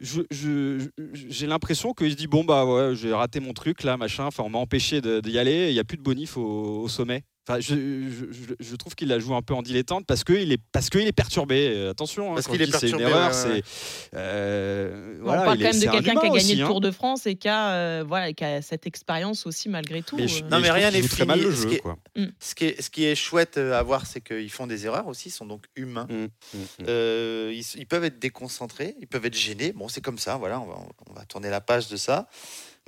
[0.00, 3.82] je- je- je- j'ai l'impression qu'il se dit Bon, bah ouais, j'ai raté mon truc
[3.82, 4.24] là, machin.
[4.26, 5.68] Enfin, on m'a empêché d'y aller.
[5.70, 7.24] Il n'y a plus de bonifs au, au sommet.
[7.48, 10.52] Enfin, je, je- je- je trouve qu'il la joue un peu en dilettante parce qu'il
[10.52, 11.72] est, parce qu'il est perturbé.
[11.74, 13.32] Euh, Attention, hein, Parce qu'il est dis c'est une perturbé, erreur.
[13.46, 13.62] ouais, ouais.
[13.64, 16.64] c'est euh, On parle il quand est- même de quelqu'un qui a gagné aussi, le
[16.64, 16.66] hein.
[16.68, 20.16] Tour de France et qui a, euh, voilà, qui a cette expérience aussi malgré tout.
[20.16, 20.48] Mais je- euh.
[20.50, 21.50] Non, mais rien n'est très mal fini.
[21.50, 21.96] le Ce jeu, qui est- quoi.
[22.38, 25.08] Ce qui, est, ce qui est chouette euh, à voir, c'est qu'ils font des erreurs
[25.08, 26.06] aussi, ils sont donc humains.
[26.08, 26.28] Mm, mm,
[26.58, 26.84] mm.
[26.88, 29.72] Euh, ils, ils peuvent être déconcentrés, ils peuvent être gênés.
[29.72, 30.78] Bon, c'est comme ça, voilà, on va,
[31.10, 32.28] on va tourner la page de ça.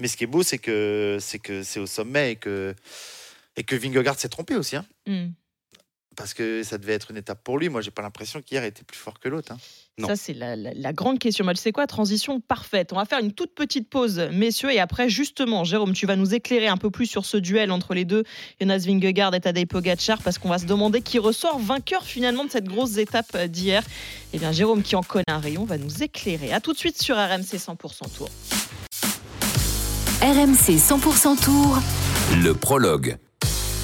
[0.01, 2.75] Mais ce qui est beau, c'est que c'est que c'est au sommet et que
[3.57, 5.29] et que Vingegaard s'est trompé aussi, hein, Hmm.
[6.17, 7.69] parce que ça devait être une étape pour lui.
[7.69, 9.53] Moi, j'ai pas l'impression qu'hier était plus fort que l'autre.
[9.53, 9.59] hein.
[9.99, 10.09] Non.
[10.09, 11.45] Ça, c'est la, la- la grande question.
[11.45, 11.87] Moi, tu sais quoi?
[11.87, 12.93] Transition parfaite.
[12.93, 14.73] On va faire une toute petite pause, messieurs.
[14.73, 17.95] Et après, justement, Jérôme, tu vas nous éclairer un peu plus sur ce duel entre
[17.95, 18.25] les deux,
[18.61, 22.51] Jonas Vingegaard et Tadej Pogacar, parce qu'on va se demander qui ressort vainqueur finalement de
[22.51, 23.85] cette grosse étape euh, d'hier.
[24.33, 26.53] Eh bien, Jérôme, qui en connaît un rayon, va nous éclairer.
[26.53, 28.29] À tout de suite sur RMC 100% Tour.
[30.23, 31.79] RMC 100% Tour.
[32.43, 33.17] Le prologue.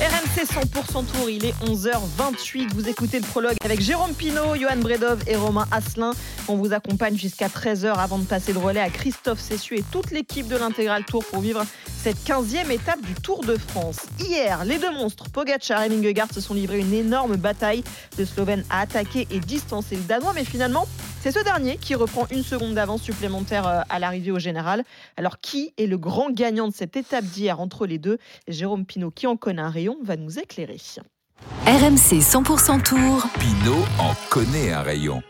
[0.00, 2.72] RMC 100% Tour, il est 11h28.
[2.72, 6.12] Vous écoutez le prologue avec Jérôme Pinault, Johan Bredov et Romain Asselin.
[6.48, 10.10] On vous accompagne jusqu'à 13h avant de passer le relais à Christophe Cessu et toute
[10.10, 11.66] l'équipe de l'Intégral Tour pour vivre
[12.02, 13.98] cette 15e étape du Tour de France.
[14.18, 17.84] Hier, les deux monstres, Pogacar et Vingegaard, se sont livrés une énorme bataille.
[18.16, 20.86] Le Slovène a attaqué et distancé le Danois, mais finalement,
[21.22, 24.84] c'est ce dernier qui reprend une seconde d'avance supplémentaire euh, à l'arrivée au général.
[25.18, 28.16] Alors, qui est le grand gagnant de cette étape d'hier entre les deux?
[28.48, 30.78] Jérôme Pinault, qui en connaît un rayon, va nous éclairer.
[31.66, 33.26] RMC 100% Tour.
[33.38, 35.22] Pinot en connaît un rayon.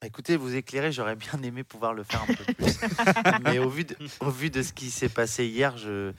[0.00, 2.78] Bah, Écoutez, vous éclairez, j'aurais bien aimé pouvoir le faire un peu plus.
[3.44, 6.12] Mais au vu, de, au vu de ce qui s'est passé hier, je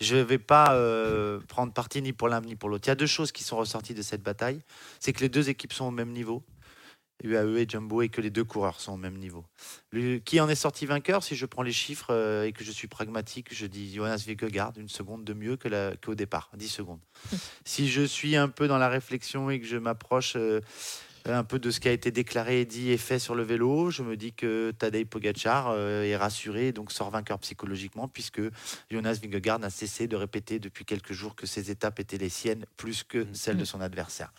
[0.00, 2.86] ne vais pas euh, prendre parti ni pour l'un ni pour l'autre.
[2.86, 4.62] Il y a deux choses qui sont ressorties de cette bataille.
[5.00, 6.42] C'est que les deux équipes sont au même niveau,
[7.24, 9.44] UAE et Jumbo, et que les deux coureurs sont au même niveau.
[9.90, 12.70] Le- qui en est sorti vainqueur Si je prends les chiffres euh, et que je
[12.70, 17.00] suis pragmatique, je dis Jonas Vingegaard, une seconde de mieux que qu'au départ, 10 secondes.
[17.64, 20.34] si je suis un peu dans la réflexion et que je m'approche...
[20.36, 20.60] euh,
[21.34, 23.90] un peu de ce qui a été déclaré, dit et fait sur le vélo.
[23.90, 28.40] Je me dis que Tadej Pogacar euh, est rassuré, donc sort vainqueur psychologiquement, puisque
[28.90, 32.64] Jonas Vingegaard a cessé de répéter depuis quelques jours que ses étapes étaient les siennes
[32.76, 34.32] plus que celles de son adversaire.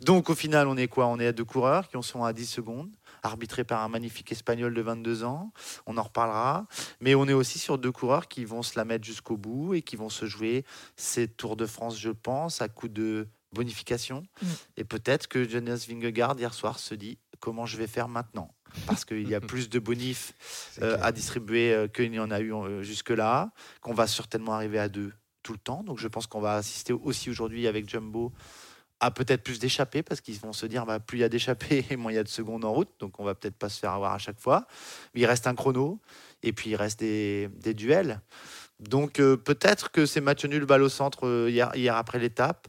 [0.00, 1.06] Donc au final, on est quoi?
[1.06, 2.90] On est à deux coureurs qui en sont à 10 secondes,
[3.22, 5.52] arbitrés par un magnifique Espagnol de 22 ans.
[5.86, 6.66] On en reparlera.
[7.00, 9.82] Mais on est aussi sur deux coureurs qui vont se la mettre jusqu'au bout et
[9.82, 10.64] qui vont se jouer
[10.96, 14.26] ces Tours de France, je pense, à coup de bonification.
[14.42, 14.46] Mm.
[14.76, 18.54] Et peut-être que Jonas Vingegaard hier soir se dit comment je vais faire maintenant?
[18.86, 20.32] Parce qu'il y a plus de bonifs
[20.80, 23.50] euh, à distribuer euh, qu'il n'y en a eu euh, jusque-là,
[23.82, 25.12] qu'on va certainement arriver à deux
[25.42, 25.82] tout le temps.
[25.82, 28.32] Donc je pense qu'on va assister aussi aujourd'hui avec Jumbo
[29.00, 31.84] à peut-être plus d'échappées parce qu'ils vont se dire bah, plus il y a d'échappées
[31.90, 32.90] et moins il y a de secondes en route.
[32.98, 34.66] Donc on va peut-être pas se faire avoir à chaque fois.
[35.14, 36.00] Mais il reste un chrono
[36.42, 38.22] et puis il reste des, des duels.
[38.80, 42.68] Donc peut-être que c'est match nul balle au centre hier, hier après l'étape.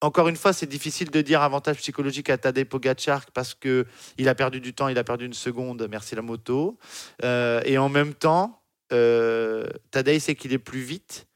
[0.00, 4.28] Encore une fois, c'est difficile de dire avantage psychologique à Tadej Pogacar parce que il
[4.28, 6.78] a perdu du temps, il a perdu une seconde, merci la moto.
[7.24, 11.26] Euh, et en même temps, euh, Tadej sait qu'il est plus vite,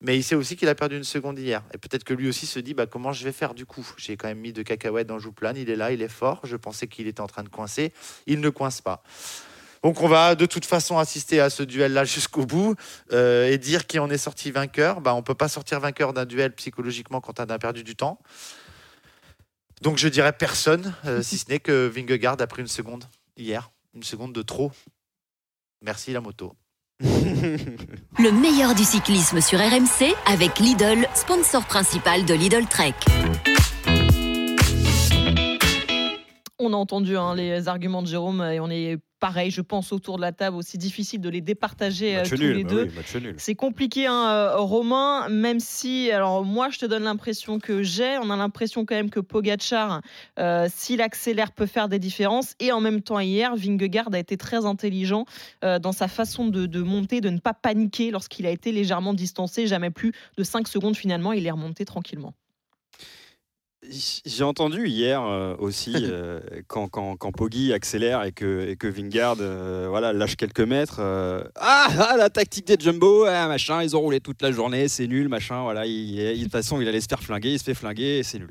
[0.00, 1.62] mais il sait aussi qu'il a perdu une seconde hier.
[1.74, 3.86] Et peut-être que lui aussi se dit bah, comment je vais faire du coup?
[3.96, 6.40] J'ai quand même mis de cacahuètes dans Jouplane, il est là, il est fort.
[6.44, 7.92] Je pensais qu'il était en train de coincer,
[8.26, 9.02] il ne coince pas.
[9.86, 12.74] Donc on va de toute façon assister à ce duel-là jusqu'au bout
[13.12, 15.00] euh, et dire qui en est sorti vainqueur.
[15.00, 17.94] Bah, on ne peut pas sortir vainqueur d'un duel psychologiquement quand on a perdu du
[17.94, 18.18] temps.
[19.82, 23.04] Donc je dirais personne, euh, si ce n'est que Vingegaard a pris une seconde
[23.36, 24.72] hier, une seconde de trop.
[25.82, 26.56] Merci la moto.
[27.00, 32.94] Le meilleur du cyclisme sur RMC avec Lidl, sponsor principal de Lidl Trek.
[36.58, 40.16] On a entendu hein, les arguments de Jérôme et on est pareil, je pense, autour
[40.16, 42.88] de la table, aussi difficile de les départager euh, tous les bah deux.
[43.14, 43.34] oui.
[43.38, 48.18] C'est compliqué, hein, euh, Romain, même si, alors moi, je te donne l'impression que j'ai,
[48.18, 50.00] on a l'impression quand même que Pogachar,
[50.38, 52.54] euh, s'il accélère, peut faire des différences.
[52.60, 55.24] Et en même temps, hier, Vingegaard a été très intelligent
[55.64, 59.14] euh, dans sa façon de, de monter, de ne pas paniquer lorsqu'il a été légèrement
[59.14, 59.66] distancé.
[59.66, 62.34] Jamais plus de 5 secondes, finalement, il est remonté tranquillement.
[64.24, 68.86] J'ai entendu hier euh, aussi, euh, quand, quand, quand Poggi accélère et que, et que
[68.86, 71.00] Vingard euh, voilà, lâche quelques mètres.
[71.00, 75.06] ah, ah, la tactique des Jumbo, ah, machin, ils ont roulé toute la journée, c'est
[75.06, 75.62] nul, machin.
[75.62, 78.18] Voilà, il- il- de toute façon, il allait se faire flinguer, il se fait flinguer,
[78.18, 78.50] et c'est nul.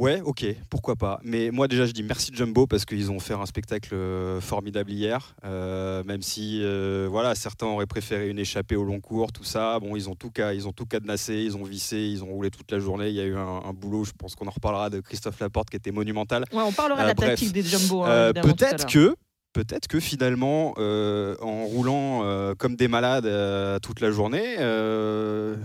[0.00, 1.20] Ouais, ok, pourquoi pas.
[1.22, 4.90] Mais moi, déjà, je dis merci Jumbo parce qu'ils ont fait un spectacle euh, formidable
[4.90, 5.34] hier.
[5.44, 9.78] euh, même si, euh, voilà, certains auraient préféré une échappée au long cours, tout ça.
[9.78, 12.70] Bon, ils ont tout, ils ont tout cadenassé, ils ont vissé, ils ont roulé toute
[12.72, 13.08] la journée.
[13.10, 15.68] Il y a eu un, un boulot, je pense qu'on en reparlera, de Christophe Laporte
[15.70, 16.44] qui était monumental.
[16.52, 18.02] Ouais, on parlera de la tactique des Jumbo.
[18.04, 19.14] hein, peut-être que
[19.52, 25.56] peut-être que finalement euh, en roulant euh, comme des malades euh, toute la journée euh,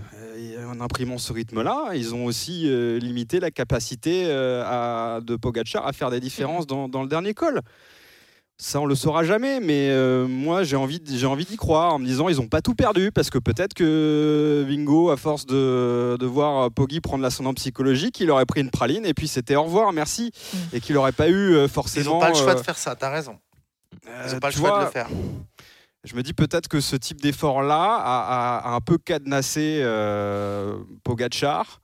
[0.66, 5.36] en imprimant ce rythme là ils ont aussi euh, limité la capacité euh, à- de
[5.36, 7.60] Pogacar à faire des différences dans, dans le dernier col
[8.58, 11.98] ça, on le saura jamais, mais euh, moi, j'ai envie, j'ai envie d'y croire en
[11.98, 16.16] me disant ils n'ont pas tout perdu parce que peut-être que Vingo, à force de,
[16.18, 19.64] de voir Poggi prendre l'ascendant psychologique, il aurait pris une praline et puis c'était au
[19.64, 20.32] revoir, merci,
[20.72, 22.14] et qu'il n'aurait pas eu euh, Ils forcément.
[22.14, 23.36] n'ont pas le choix euh, de faire ça, t'as raison.
[24.04, 25.08] Ils euh, n'ont pas le choix de le faire.
[26.06, 30.76] Je me dis peut-être que ce type d'effort-là a, a- a un peu cadenassé euh,
[31.02, 31.80] Pogachar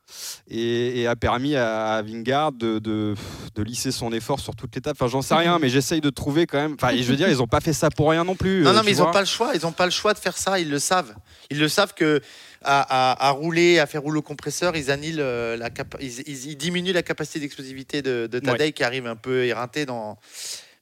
[0.48, 3.14] et, et a permis à, à Vingard de, de,
[3.56, 4.96] de lisser son effort sur toute l'étape.
[4.98, 6.74] Enfin, j'en sais rien, mais j'essaye de trouver quand même.
[6.80, 8.62] Enfin, je veux dire, ils n'ont pas fait ça pour rien non plus.
[8.62, 9.52] Non, euh, non, mais ils n'ont pas le choix.
[9.56, 10.60] Ils n'ont pas le choix de faire ça.
[10.60, 11.14] Ils le savent.
[11.50, 12.20] Ils le savent que
[12.62, 12.80] à,
[13.12, 15.68] à- à rouler, à faire rouler au compresseur, ils annihilent euh, la
[16.00, 19.84] ils, ils- ils diminuent la capacité d'explosivité de, de Tadej qui arrive un peu éreinté
[19.84, 20.16] dans.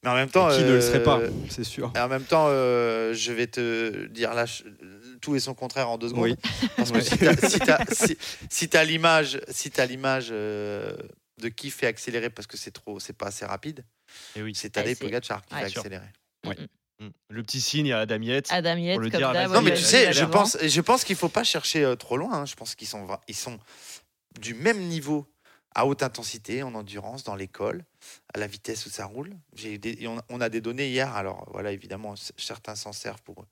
[0.02, 1.92] Mais en même temps, Et qui ne le serait pas, euh, c'est sûr.
[1.94, 4.46] Et en même temps, euh, je vais te dire là,
[5.20, 6.24] tout et son contraire en deux secondes.
[6.24, 6.36] Oui.
[6.76, 7.02] Parce que Ouais.
[7.02, 10.96] si t'as si t'as- si- si t'as l'image, si t'as l'image euh,
[11.42, 13.84] de qui fait accélérer parce que c'est trop, c'est pas assez rapide,
[14.36, 14.54] Et oui.
[14.54, 15.62] c'est Tadej Pogacar qui Ouais.
[15.64, 15.80] fait Sûr.
[15.80, 16.06] accélérer.
[16.46, 17.08] Mm.
[17.30, 18.48] Le petit signe à Adam Yates.
[18.50, 19.48] Adam Yates, Pour le comme dire.
[19.50, 21.94] Non, il mais a- tu sais, je pense, je pense qu'il faut pas chercher euh,
[21.96, 22.32] trop loin.
[22.40, 22.46] hein.
[22.46, 23.58] Je pense qu'ils sont, ils sont
[24.38, 25.26] du même niveau
[25.74, 27.84] à haute intensité, en endurance, dans l'école,
[28.34, 29.36] à la vitesse où ça roule.
[29.54, 31.14] J'ai des- on, on a des données hier.
[31.14, 33.46] Alors voilà, évidemment, certains s'en servent pour,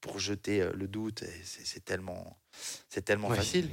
[0.00, 1.22] pour jeter euh, le doute.
[1.22, 2.36] et C'est c'est tellement,
[2.88, 3.36] c'est tellement Ouais.
[3.36, 3.68] facile.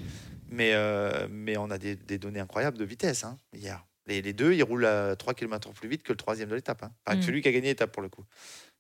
[0.49, 3.85] Mais, euh, mais on a des, des données incroyables de vitesse hein, hier.
[4.07, 6.81] Les, les deux, ils roulent à 3 km plus vite que le troisième de l'étape.
[6.83, 6.91] Hein.
[7.05, 7.25] Enfin, que Mm.
[7.25, 8.25] celui qui a gagné l'étape pour le coup.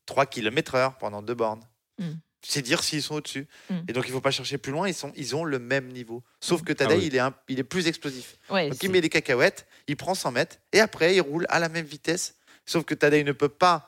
[0.07, 1.63] 3 km heure pendant deux bornes.
[1.99, 2.11] Mm.
[2.43, 3.47] C'est dire s'ils sont au-dessus.
[3.69, 3.75] Mm.
[3.87, 4.87] Et donc, il ne faut pas chercher plus loin.
[4.87, 6.23] Ils, sont, ils ont le même niveau.
[6.39, 7.05] Sauf que Tadej, Ah oui.
[7.07, 8.37] il, est un- il est plus explosif.
[8.49, 11.59] Ouais, Donc, il met des cacahuètes, il prend 100 mètres, et après, il roule à
[11.59, 12.35] la même vitesse.
[12.65, 13.87] Sauf que Tadej ne peut pas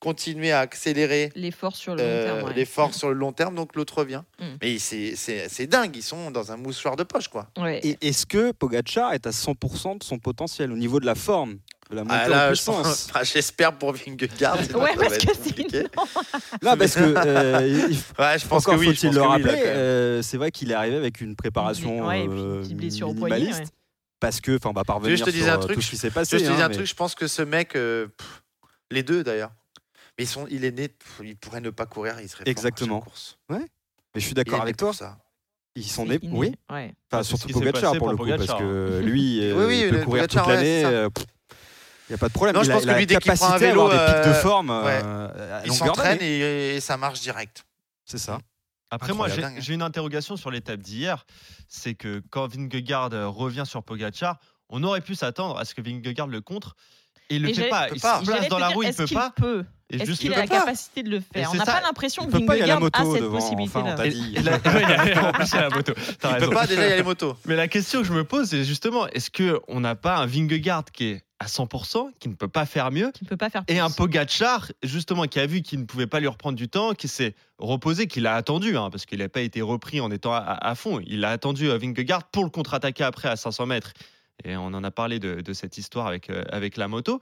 [0.00, 2.48] continuer à accélérer l'effort sur le long euh, terme.
[2.58, 2.92] ouais.
[2.92, 4.22] sur le long terme, donc l'autre revient.
[4.38, 4.44] Mm.
[4.60, 7.48] Mais c'est- c'est c'est dingue, ils sont dans un moussoir de poche, quoi.
[7.56, 7.80] Ouais.
[8.02, 11.58] Est-ce que Pogacar est à 100% de son potentiel au niveau de la forme,
[11.94, 14.58] de la montée Ah, en là, je puissance J'espère pour Vingegaard.
[14.74, 15.88] Ouais, parce que sinon.
[16.62, 18.86] Là, parce que euh, il- Ouais, je pense encore que oui.
[18.94, 19.62] je faut-il le oui, rappeler, même.
[19.66, 22.76] euh, c'est vrai qu'il est arrivé avec une préparation Ouais, et puis une euh, petite
[22.76, 23.64] blessure au poignet, minimaliste.
[23.64, 23.78] ouais.
[24.20, 25.90] Parce que, enfin, on va que je te dise sur un euh, truc tout ce
[25.90, 26.36] qui s'est Je passé.
[26.38, 28.42] te dis hein, un mais- truc, je pense que ce mec, euh, pff,
[28.90, 29.50] les deux d'ailleurs,
[30.18, 33.00] mais ils sont, il est né, pff, il pourrait ne pas courir, il serait Exactement.
[33.00, 33.36] course.
[33.50, 33.58] Mais
[34.14, 34.92] je suis d'accord avec toi.
[34.92, 35.18] ça.
[35.76, 36.54] Ils sont C'est nés, oui.
[36.70, 36.94] Ouais.
[37.10, 39.96] Enfin, C'est surtout Pogacar pour le coup, Pogacar, parce que lui, Oui, oui, il peut
[39.98, 40.76] le courir Pogacar, toute ouais, l'année.
[40.78, 40.88] c'est ça.
[40.90, 41.26] euh, pff,
[42.08, 42.54] Il n'y a pas de problème.
[42.54, 44.70] Non, je pense que lui, dès qu'il prend un vélo, des pics de euh, forme
[44.70, 45.00] ouais.
[45.04, 47.64] euh, Il s'entraîne et, et ça marche direct.
[48.04, 48.38] C'est ça.
[48.90, 49.64] Après, moi, j'ai Incroyable, dingue.
[49.64, 51.24] j'ai une interrogation sur l'étape d'hier.
[51.68, 54.38] C'est que quand Vingegaard euh, revient sur Pogacar,
[54.68, 56.76] on aurait pu s'attendre à ce que Vingegaard le contre.
[57.30, 57.88] Et il le fait pas.
[57.88, 59.30] Il se place dans la dire, roue, il est-ce peut pas.
[59.30, 59.64] peut?
[59.96, 60.58] Est-ce juste- qu'il il a la pas.
[60.60, 61.42] capacité de le faire?
[61.42, 63.36] Et On n'a pas l'impression Il que Vingegaard a moto cette devant.
[63.36, 64.06] Enfin, on possibilité-là.
[64.06, 64.54] Et il y a-
[65.28, 65.92] en plus, il y a la moto.
[65.96, 66.46] Il raison.
[66.48, 67.36] peut pas, déjà, il y a les motos.
[67.46, 70.84] Mais la question que je me pose, c'est justement, est-ce qu'on n'a pas un Vingegaard
[70.92, 73.62] qui est à 100%, qui ne peut pas faire mieux, Qui ne peut pas faire
[73.68, 73.80] et plus.
[73.80, 77.08] un Pogacar, justement, qui a vu qu'il ne pouvait pas lui reprendre du temps, qui
[77.08, 80.38] s'est reposé, qu'il a attendu, hein, parce qu'il n'a pas été repris en étant à,
[80.38, 81.00] à fond.
[81.06, 83.92] Il a attendu euh, Vingegaard pour le contre-attaquer après à 500 mètres.
[84.44, 87.20] Et on en a parlé de, de cette histoire avec, euh, avec la moto.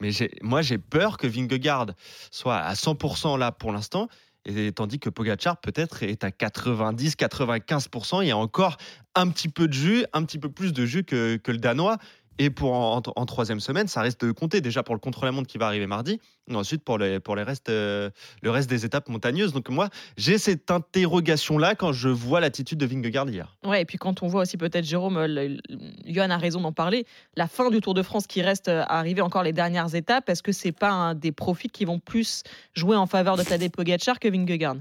[0.00, 0.10] Mais
[0.42, 1.86] moi, j'ai peur que Vingegaard
[2.30, 4.08] soit à 100% là pour l'instant.
[4.44, 8.78] Et tandis que Pogacar peut-être est à 90-95%, il y a encore
[9.14, 11.98] un petit peu de jus, un petit peu plus de jus que le Danois.
[12.38, 15.48] Et pour en, en- en troisième semaine, ça reste de compter déjà pour le contre-la-montre
[15.48, 18.10] qui va arriver mardi, et ensuite pour, les, pour les restes, euh,
[18.42, 19.52] le reste des étapes montagneuses.
[19.52, 23.56] Donc moi, j'ai cette interrogation-là quand je vois l'attitude de Vingegaard hier.
[23.64, 25.60] Ouais, et puis quand on voit aussi peut-être Jérôme, euh, le- le-
[26.06, 28.98] Johan a raison d'en parler, la fin du Tour de France qui reste euh, à
[28.98, 32.42] arriver encore les dernières étapes, est-ce que c'est pas un des profils qui vont plus
[32.74, 34.76] jouer en faveur de Tadej Pogacar que Vingegaard?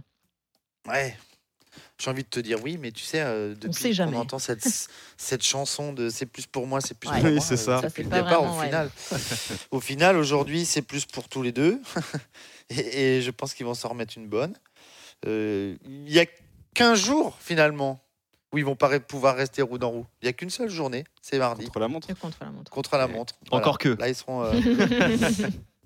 [0.88, 1.18] Ouais.
[2.00, 4.64] J'ai envie de te dire oui, mais tu sais, euh, depuis qu'on entend cette,
[5.18, 7.16] cette chanson de c'est plus pour moi, c'est plus Ouais.
[7.20, 7.44] pour Oui, moi.
[7.44, 7.82] c'est euh, ça.
[7.82, 8.66] Depuis le départ, vraiment, au ouais.
[8.66, 8.92] final.
[9.72, 11.82] au final, aujourd'hui, c'est plus pour tous les deux.
[12.70, 14.54] et, et je pense qu'ils vont s'en remettre une bonne.
[15.26, 16.26] Euh, Il y a
[16.76, 18.00] 15 jours, finalement,
[18.54, 20.06] où ils vont pas pouvoir rester roue dans roue.
[20.22, 22.08] Il y a qu'une seule journée, c'est mardi, Contre la montre.
[22.20, 22.72] Contre la montre.
[22.72, 23.34] contre la montre.
[23.50, 23.66] Voilà.
[23.66, 23.90] Encore que.
[23.90, 24.44] Là, ils seront.
[24.44, 24.54] euh,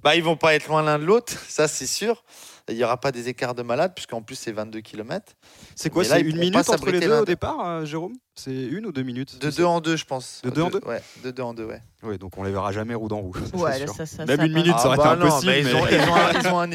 [0.03, 2.23] Bah, ils vont pas être loin l'un de l'autre, ça c'est sûr.
[2.69, 5.33] Il n'y aura pas des écarts de malade, puisqu'en plus c'est 22 km.
[5.75, 8.13] C'est quoi C'est une minute entre les deux au départ, euh, Jérôme?
[8.35, 9.39] C'est une ou deux minutes?
[9.41, 10.41] De deux en deux, je pense.
[10.43, 10.79] De deux en deux?
[10.85, 11.81] Ouais, de deux en deux, ouais.
[12.03, 13.33] Oui, donc on les verra jamais roue dans roue.
[13.55, 15.51] Ouais, ça, ça, Même ça une minute, ça aurait été bah non, impossible.
[15.51, 16.67] mais ils, ont, mais- ils ont un, ils ont un-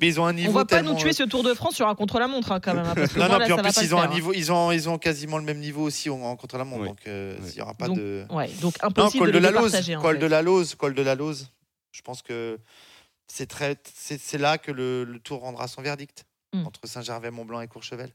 [0.00, 1.74] mais ils ont un niveau On va pas tellement- nous tuer ce Tour de France
[1.74, 2.84] sur un contre-la-montre hein, quand même.
[2.86, 4.70] hein, parce que Non, non, là, puis en plus ils ont un niveau, ils ont,
[4.72, 6.88] ils ont quasiment le même niveau aussi en, en contre la montre, Oui.
[6.88, 7.50] donc euh, Oui.
[7.52, 8.24] il y aura pas Donc, de.
[8.30, 9.96] Ouais, donc Non, impossible col de, de la Lose, départager.
[9.96, 10.20] en col fait.
[10.22, 11.50] de la Lose, col de la Lose.
[11.92, 12.58] Je pense que
[13.30, 16.66] c'est très, c'est là que le, le Tour rendra son verdict Mm.
[16.66, 18.10] entre Saint-Gervais, Mont-Blanc et Courchevel.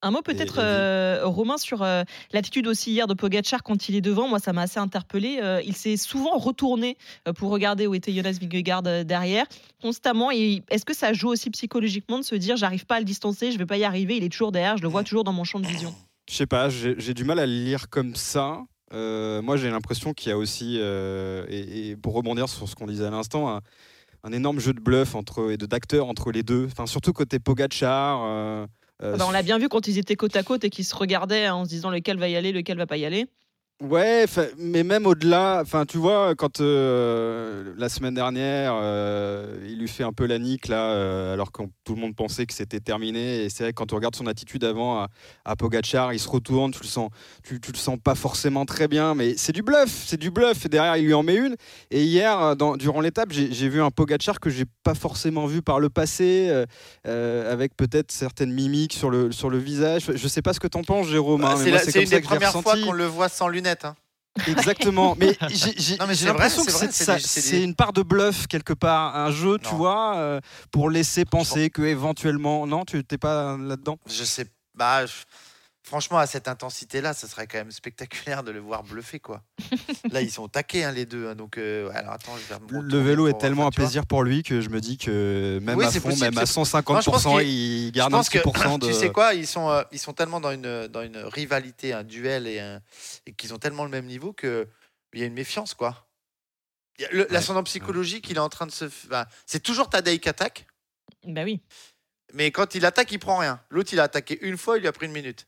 [0.00, 4.00] Un mot peut-être, euh, Romain, sur euh, l'attitude aussi hier de Pogacar quand il est
[4.00, 4.28] devant.
[4.28, 5.38] Moi, ça m'a assez interpellé.
[5.42, 6.96] Euh, il s'est souvent retourné
[7.26, 9.46] euh, pour regarder où était Jonas Vingegaard derrière,
[9.82, 10.30] constamment.
[10.30, 13.50] Et Est-ce que ça joue aussi psychologiquement de se dire j'arrive pas à le distancer,
[13.50, 15.44] je vais pas y arriver, il est toujours derrière, je le vois toujours dans mon
[15.44, 15.94] champ de vision?
[16.30, 18.62] Je sais pas, j'ai du mal à le lire comme ça.
[18.92, 22.74] Euh, moi, j'ai l'impression qu'il y a aussi, euh, et, et pour rebondir sur ce
[22.74, 23.62] qu'on disait à l'instant, un,
[24.24, 26.66] un énorme jeu de bluff entre, et de d'acteurs entre les deux.
[26.70, 28.22] Enfin, surtout côté Pogacar.
[28.24, 28.66] euh,
[29.02, 30.84] euh, Ah bah, On l'a bien vu quand ils étaient côte à côte et qu'ils
[30.84, 33.26] se regardaient hein, en se disant lequel va y aller, lequel va pas y aller.
[33.80, 34.24] Ouais,
[34.58, 40.02] mais même au-delà, enfin, tu vois, quand euh, la semaine dernière, euh, il lui fait
[40.02, 43.44] un peu la nique là, euh, alors que tout le monde pensait que c'était terminé.
[43.44, 45.08] Et c'est vrai que quand on regarde son attitude avant à,
[45.44, 47.10] à Pogacar, il se retourne, tu le sens,
[47.44, 50.66] tu, tu le sens pas forcément très bien, mais c'est du bluff, c'est du bluff.
[50.66, 51.54] Et derrière, il lui en met une.
[51.92, 55.78] Et hier, dans- durant l'étape, j'ai vu un Pogacar que j'ai pas forcément vu par
[55.78, 56.52] le passé,
[57.04, 60.10] avec peut-être certaines mimiques sur le sur le visage.
[60.12, 61.42] Je sais pas ce que t'en penses, Jérôme.
[61.42, 63.67] Bah, hein, mais c'est une des premières fois qu'on le voit sans lunettes.
[63.84, 63.96] Hein.
[64.46, 65.14] Exactement.
[65.18, 65.96] Mais j'ai
[66.26, 66.70] l'impression que
[67.18, 70.40] c'est une part de bluff quelque part, un jeu, tu vois, euh,
[70.70, 73.98] pour laisser penser que éventuellement, non, tu t'es pas là-dedans?
[74.06, 74.46] Je sais.
[74.74, 75.12] Bah, je-
[75.88, 79.42] franchement, à cette intensité-là, ça serait quand même spectaculaire de le voir bluffer, quoi.
[80.12, 81.28] Là, ils sont taqués, hein, les deux.
[81.28, 84.22] hein, donc, euh, alors attends, je vais me Le vélo est tellement un plaisir pour
[84.22, 86.94] lui que je me dis que même Oui, à fond, possible, même à c'est- 150%,
[86.94, 88.42] Non, je pense qu'il- il Je garde un pense petit que,
[88.78, 88.86] de.
[88.86, 92.04] tu sais quoi, ils sont, euh, ils sont tellement dans une, dans une rivalité, un
[92.04, 92.80] duel et, un-
[93.26, 94.68] et qu'ils ont tellement le même niveau que
[95.14, 96.06] il y a une méfiance, quoi.
[96.98, 97.26] Il le- Ouais.
[97.30, 98.84] L'ascendant psychologique, il est en train de se.
[98.84, 100.66] enfin, c'est toujours Tadej qui attaque,
[101.26, 101.60] Bah oui.
[102.34, 103.60] mais quand il attaque, il prend rien.
[103.70, 105.46] L'autre, il a attaqué une fois, il lui a pris une minute.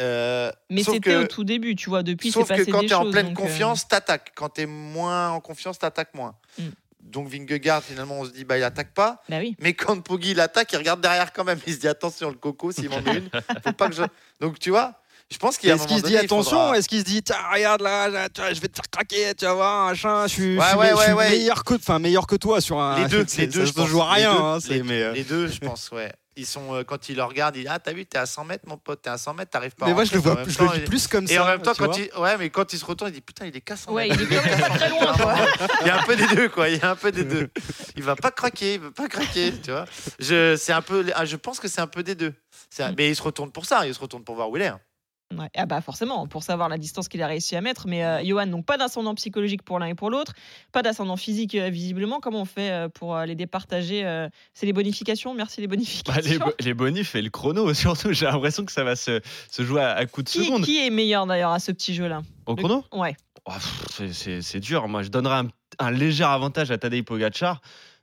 [0.00, 2.02] Euh, Mais c'était que- au tout début, tu vois.
[2.02, 4.32] Depuis, c'est Sauf passé que quand tu es en pleine euh, confiance, t'attaques.
[4.34, 6.34] Quand tu es moins en confiance, t'attaques moins.
[6.58, 6.62] Mm.
[7.02, 9.22] Donc Vingegaard, finalement, on se dit, bah, il attaque pas.
[9.28, 9.54] Bah oui.
[9.60, 11.60] Mais quand Poggi il attaque, il regarde derrière quand même.
[11.66, 13.28] Il se dit, attention, le coco, s'il m'en met une,
[13.62, 14.02] faut pas que je.
[14.40, 14.94] Donc tu vois,
[15.30, 17.04] je pense qu'il y a un Est-ce qu'il se dit attention faudra- Est-ce qu'il se
[17.04, 17.22] dit
[17.52, 20.32] regarde là, là, tu vois, je vais te faire craquer, tu vas voir machin, je
[20.32, 21.30] suis, Ouais, je suis ouais, me- je suis ouais, ouais.
[21.30, 23.74] meilleur que enfin meilleur que toi sur un Les deux, les deux, ça je se
[23.74, 23.86] pense.
[23.88, 26.10] joue à rien les deux, hein, c'est- les, mais euh, les deux, je pense, ouais.
[26.36, 28.44] Ils sont, euh, quand ils le regardent, ils disent Ah, t'as vu, t'es à 100
[28.44, 30.42] mètres, mon pote, t'es à 100 mètres, t'arrives pas à mais moi je le vois
[30.46, 32.72] je temps, le plus comme ça Et en même temps, quand il, ouais, mais quand
[32.72, 34.20] il se retourne, il dit Putain, il est qu'à 100 Ouais, mètres.
[34.20, 35.34] il est quand même pas très loin, quoi.
[35.82, 36.68] Il y a un peu des deux, quoi.
[36.68, 37.48] Il y a un peu des deux.
[37.96, 39.84] Il va pas craquer, il va pas craquer, tu vois.
[40.18, 42.34] Je, c'est un peu, ah, je pense que c'est un peu des deux.
[42.80, 42.94] Un- Mm.
[42.98, 44.66] Mais il se retourne pour ça, il se retourne pour voir où il est.
[44.66, 44.80] hein.
[45.36, 45.48] Ouais.
[45.56, 47.86] Ah bah forcément, pour savoir la distance qu'il a réussi à mettre.
[47.88, 50.32] Mais euh, Johan, donc pas d'ascendant psychologique pour l'un et pour l'autre,
[50.70, 52.20] pas d'ascendant physique euh, visiblement.
[52.20, 54.04] Comment on fait euh, pour euh, les départager
[54.52, 56.30] C'est les bonifications Merci les Bah, bonifications.
[56.30, 59.20] les, bo- les bonifs et le chrono, surtout, j'ai l'impression que ça va se,
[59.50, 60.64] se jouer à, à coups de qui, seconde.
[60.64, 62.22] qui est meilleur d'ailleurs à ce petit jeu-là?
[62.46, 62.84] Au Le- chrono?
[62.92, 63.16] Ouais.
[63.46, 63.52] Oh,
[64.12, 64.88] c'est dur.
[64.88, 65.48] Moi, je donnerais un,
[65.78, 67.60] un léger avantage à Tadej Pogacar.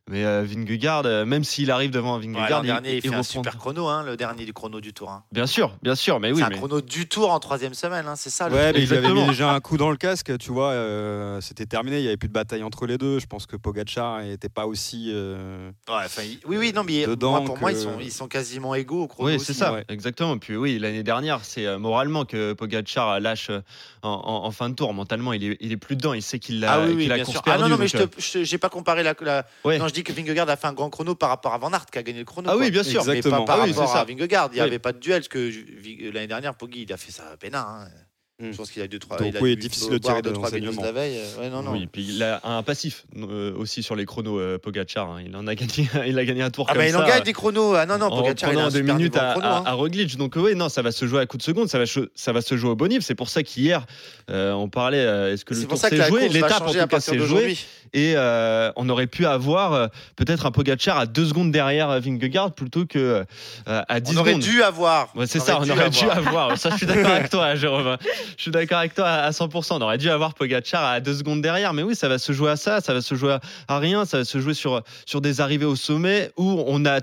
[0.09, 3.19] Mais euh, Vingegaard, euh, même s'il arrive devant Vingegaard, il, dernier, il, il fait un
[3.19, 5.09] reprend- super chrono, hein, le dernier du chrono du tour.
[5.11, 5.23] hein.
[5.31, 6.39] Bien sûr, bien sûr, mais oui.
[6.39, 8.81] c'est un mais- chrono du tour en troisième semaine, hein, c'est ça le Ouais, mais
[8.83, 10.71] il avait mis déjà un coup dans le casque, tu vois.
[10.71, 13.19] euh, C'était terminé, il n'y avait plus de bataille entre les deux.
[13.19, 15.11] Je pense que Pogacar n'était pas aussi.
[15.13, 18.27] euh, Ouais, enfin, il- Oui, oui, non, mais moi, pour moi, ils sont, ils sont
[18.27, 19.29] quasiment égaux au chrono.
[19.29, 19.85] Oui, c'est ça, ouais.
[19.87, 20.37] exactement.
[20.39, 23.51] Puis oui, l'année dernière, c'est moralement que Pogacar lâche
[24.01, 24.93] en, en- en fin de tour.
[24.95, 26.13] Mentalement, il est, il est plus dedans.
[26.13, 27.41] Il sait qu'il l'a Ah oui, oui, a bien sûr.
[27.45, 29.13] Ah non, non, mais je j'ai pas comparé la.
[29.21, 29.77] la- Ouais.
[29.77, 31.85] Non, je dis que Vingegaard a fait un grand chrono par rapport à Van Aert
[31.85, 32.49] qui a gagné le chrono.
[32.49, 32.61] Ah quoi.
[32.61, 33.03] oui, bien sûr.
[33.05, 34.49] Mais pas par Ah oui, rapport à Vingegaard.
[34.51, 34.67] Il n'y Oui.
[34.67, 35.51] avait pas de duel, parce que
[36.13, 37.55] l'année dernière, Poggi, il a fait ça à peine.
[37.55, 37.87] Hein.
[38.51, 39.17] Je pense qu'il a eu deux, trois.
[39.17, 40.81] Donc il a oui, difficile de tirer deux, de trois renseignements.
[40.83, 41.17] la veille.
[41.17, 41.71] Euh, Ouais, non, non.
[41.73, 45.09] Oui, puis il a un passif euh, aussi sur les chronos, euh, Pogacar.
[45.11, 45.21] hein.
[45.25, 47.07] Il en a gagné, il a gagné un tour Ah, comme bah, il en ça.
[47.07, 47.75] gagne des chronos.
[47.75, 49.47] Ah non, non, en Pogacar, il a un deux super minutes en à, chrono.
[49.47, 49.63] hein.
[49.65, 50.17] à Roglic.
[50.17, 52.31] Donc oui, non, ça va se jouer à coup de seconde, ça va, che- ça
[52.33, 53.03] va se jouer au bonif.
[53.03, 53.85] C'est pour ça qu'hier,
[54.29, 56.29] euh, on parlait, euh, est-ce que le C'est tour pour ça que s'est joué?
[56.29, 57.57] L'étape en tout cas s'est jouée.
[57.93, 62.53] Et euh, on aurait pu avoir euh, peut-être un Pogacar à deux secondes derrière Vingegaard
[62.53, 63.25] plutôt que
[63.65, 64.43] à 10 On aurait secondes.
[64.43, 65.09] dû avoir.
[65.25, 66.57] C'est ça, on aurait dû avoir.
[66.57, 67.97] Ça, je suis d'accord avec toi, Jérôme.
[68.37, 69.73] Je suis d'accord avec toi à 100%.
[69.73, 71.73] On aurait dû avoir Pogacar à deux secondes derrière.
[71.73, 72.81] Mais oui, ça va se jouer à ça.
[72.81, 74.05] Ça va se jouer à, rien.
[74.05, 77.01] Ça va se jouer sur, sur des arrivées au sommet où on a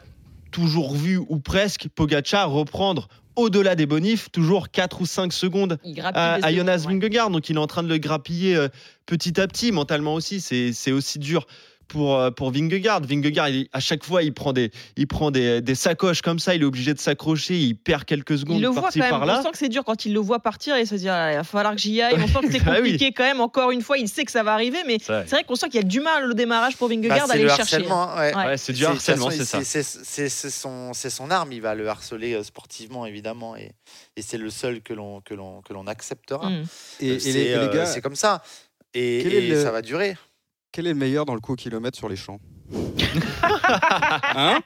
[0.50, 6.52] toujours vu, ou presque, Pogacar reprendre au-delà des bonifs, toujours 4 ou 5 secondes à,
[6.52, 6.94] Jonas ouais.
[6.94, 7.30] Vingegaard.
[7.30, 8.68] Donc il est en train de le grappiller euh,
[9.06, 10.40] petit à petit, mentalement aussi.
[10.40, 11.46] C'est aussi dur
[11.88, 13.00] pour, euh, pour Vingegaard.
[13.02, 16.54] Vingegaard, il- à chaque fois, il prend, des, il prend des, des sacoches comme ça.
[16.54, 17.58] Il est obligé de s'accrocher.
[17.58, 19.12] Il perd quelques secondes Il le voit quand même.
[19.38, 21.36] On sent que c'est dur quand il le voit partir et se dit ah, il
[21.36, 22.14] va falloir que j'y aille.
[22.18, 22.92] On sent que c'est Bah oui.
[22.92, 23.40] compliqué quand même.
[23.40, 25.44] Encore une fois, il sait que ça va arriver, mais C'est vrai.
[25.44, 27.48] qu'on sent qu'il y a du mal au démarrage pour Bah, Vingegaard c'est d'aller le
[27.48, 27.78] le chercher.
[27.78, 27.86] ouais.
[27.88, 28.34] Ouais.
[28.46, 29.60] Ouais, c'est du harcèlement, c'est ça.
[29.64, 33.72] c'est- son, c'est son arme, il va le harceler euh, sportivement évidemment et,
[34.16, 36.50] et c'est le seul que l'on que l'on que l'on acceptera.
[36.50, 36.64] Mm.
[37.00, 38.42] Et, et C'est les, les euh, gars, c'est comme ça
[38.94, 40.16] et, le- ça va durer.
[40.72, 42.38] Quel est le meilleur dans le coup au kilomètre sur les champs
[44.36, 44.60] Hein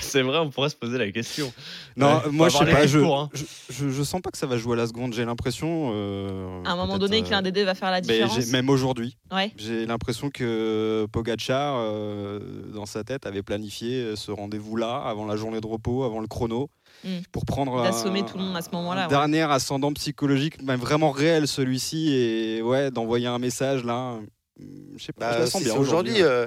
[0.00, 1.50] C'est vrai, on pourrait se poser la question.
[1.96, 2.86] Non, Ouais, moi je sais pas.
[2.86, 3.30] Je, hein.
[3.32, 5.14] je, je- je sens pas que ça va jouer à la seconde.
[5.14, 5.90] J'ai l'impression.
[5.94, 8.46] euh, À un moment donné, euh, que l'un des deux va faire la mais différence.
[8.48, 9.50] même aujourd'hui, Ouais.
[9.56, 12.40] j'ai l'impression que Pogacar, euh,
[12.74, 16.26] dans sa tête, avait planifié euh, ce rendez-vous-là avant la journée de repos, avant le
[16.26, 16.68] chrono,
[17.04, 17.08] Mm.
[17.32, 19.08] pour prendre D'assommer un- tout le monde à ce moment-là, ouais.
[19.08, 24.16] Dernier ascendant psychologique, même vraiment réel celui-ci, et ouais, d'envoyer un message là.
[24.58, 26.46] Mm, Je sais pas, Bah, je la sens si bien c'est aujourd'hui, euh,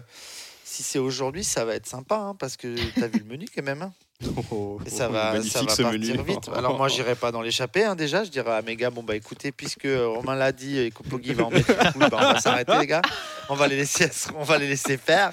[0.63, 3.63] si c'est aujourd'hui, ça va être sympa hein, parce que t'as vu le menu quand
[3.63, 3.81] même.
[3.81, 3.93] hein.
[4.51, 6.05] Oh, Et ça oh, va, ça va partir menu.
[6.23, 6.47] vite.
[6.55, 8.23] Alors moi, j'irai pas dans l'échappée hein, déjà.
[8.23, 11.33] Je dirais à mes gars, bon bah écoutez, puisque Romain l'a dit et que Poggi
[11.33, 13.01] va en mettre coup, bah, on va s'arrêter les gars.
[13.49, 15.31] On va les laisser, on va les laisser faire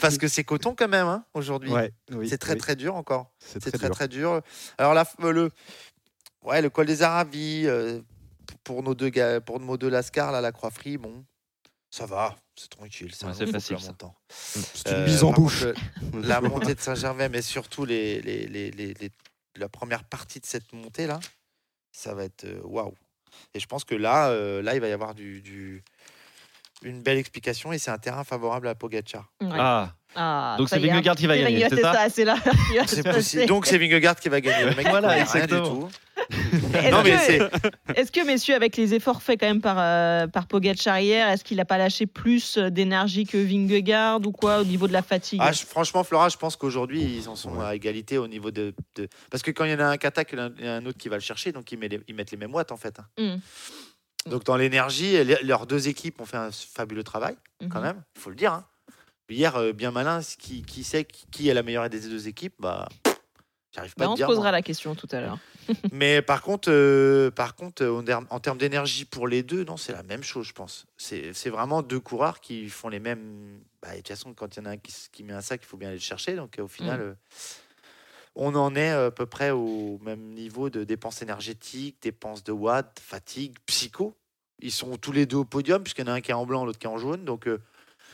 [0.00, 1.70] parce que c'est coton quand même hein, aujourd'hui.
[1.70, 3.30] Ouais, oui, c'est très oui, très dur encore.
[3.38, 3.94] c'est très, très dur.
[3.94, 4.40] très dur.
[4.78, 5.50] Alors là, le,
[6.42, 8.00] ouais, le col des Aravis euh,
[8.64, 11.24] pour nos deux gars, pour nos deux Lascar là, la Croix-Frie, bon,
[11.94, 14.16] ça va, c'est tranquille, c'est Ouais, facile, montant.
[14.28, 15.62] C'est une Euh, mise en bouche.
[15.64, 15.74] contre,
[16.26, 19.12] la montée de Saint-Gervais, mais surtout les, les, les, les- les-
[19.54, 21.20] la première partie de cette montée là,
[21.92, 22.94] ça va être euh, waouh.
[23.54, 25.84] Et je pense que là, euh, là, il va y avoir du, du-
[26.82, 29.32] une belle explication et c'est un terrain favorable à Pogacar.
[29.40, 29.50] Ouais.
[29.52, 32.36] Ah, Ah, Donc c'est Vingegaard qui va gagner, c'est c'est ça ça, c'est là.
[32.70, 33.16] qui va se C'est passer.
[33.16, 33.46] possible.
[33.46, 34.64] Donc c'est Vingegaard qui va gagner.
[34.70, 35.80] Le mec, Voilà, il connaît rien du exactement.
[35.86, 35.88] tout.
[36.74, 37.40] Est-ce Non mais que- c'est
[38.00, 41.42] Est-ce que, messieurs, avec les efforts faits quand même par, euh, par Pogacar hier, est-ce
[41.44, 45.02] qu'il n'a pas lâché plus euh, d'énergie que Vingegaard ou quoi au niveau de la
[45.02, 48.50] fatigue Ah, je- franchement, Flora, je pense qu'aujourd'hui, ils en sont à égalité au niveau
[48.52, 50.46] de, de- Parce que quand il y en a un qui attaque, il y en
[50.46, 52.54] a- un autre qui va le chercher, donc ils, met les- ils mettent les mêmes
[52.54, 52.98] watts, en fait.
[53.00, 53.06] hein.
[53.18, 54.30] Mm.
[54.30, 57.34] Donc, dans l'énergie, leurs deux équipes ont fait un fabuleux travail,
[57.70, 57.84] quand Mhm.
[57.84, 58.52] même, il faut le dire.
[58.54, 58.64] hein.
[59.30, 62.88] Hier, euh, bien malin, qui, qui sait qui, est la meilleure des deux équipes bah,
[63.72, 64.26] J'arrive pas Bah, à on te se dire.
[64.26, 64.52] posera moi.
[64.52, 65.38] la question tout à l'heure.
[65.92, 69.92] Mais par contre, euh, par contre euh, en termes- d'énergie pour les deux, non, c'est
[69.92, 70.84] la même chose, je pense.
[70.98, 73.60] C'est vraiment deux coureurs qui font les mêmes.
[73.80, 75.66] Bah, de toute façon, quand il y en a un qui, met un sac, il
[75.66, 76.34] faut bien aller le chercher.
[76.36, 77.14] Donc, au final, euh,
[78.36, 83.00] on en est à peu près au même niveau de dépenses énergétiques, dépenses de watts,
[83.00, 84.14] fatigue, psycho.
[84.60, 86.44] Ils sont tous les deux au podium, puisqu'il y en a un qui est en
[86.46, 87.24] blanc, l'autre qui est en jaune.
[87.24, 87.60] Donc, euh,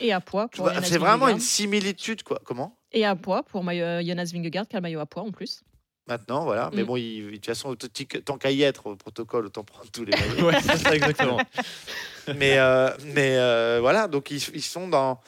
[0.00, 2.40] Et à poids pour c'est vraiment une similitude, quoi.
[2.44, 2.76] Comment?
[2.92, 5.30] Et à poids pour maillot- euh, Jonas Vingegaard, qui a le maillot à poids en
[5.30, 5.62] plus.
[6.08, 6.70] Maintenant, voilà.
[6.72, 6.86] Mais Mm.
[6.86, 7.76] bon, il- de toute façon,
[8.24, 10.12] tant qu'à y être au protocole, autant prendre tous les
[10.44, 10.46] maillots.
[10.48, 11.38] Ouais, c'est ça exactement.
[12.36, 15.20] mais euh, mais euh, voilà, donc ils, ils sont dans,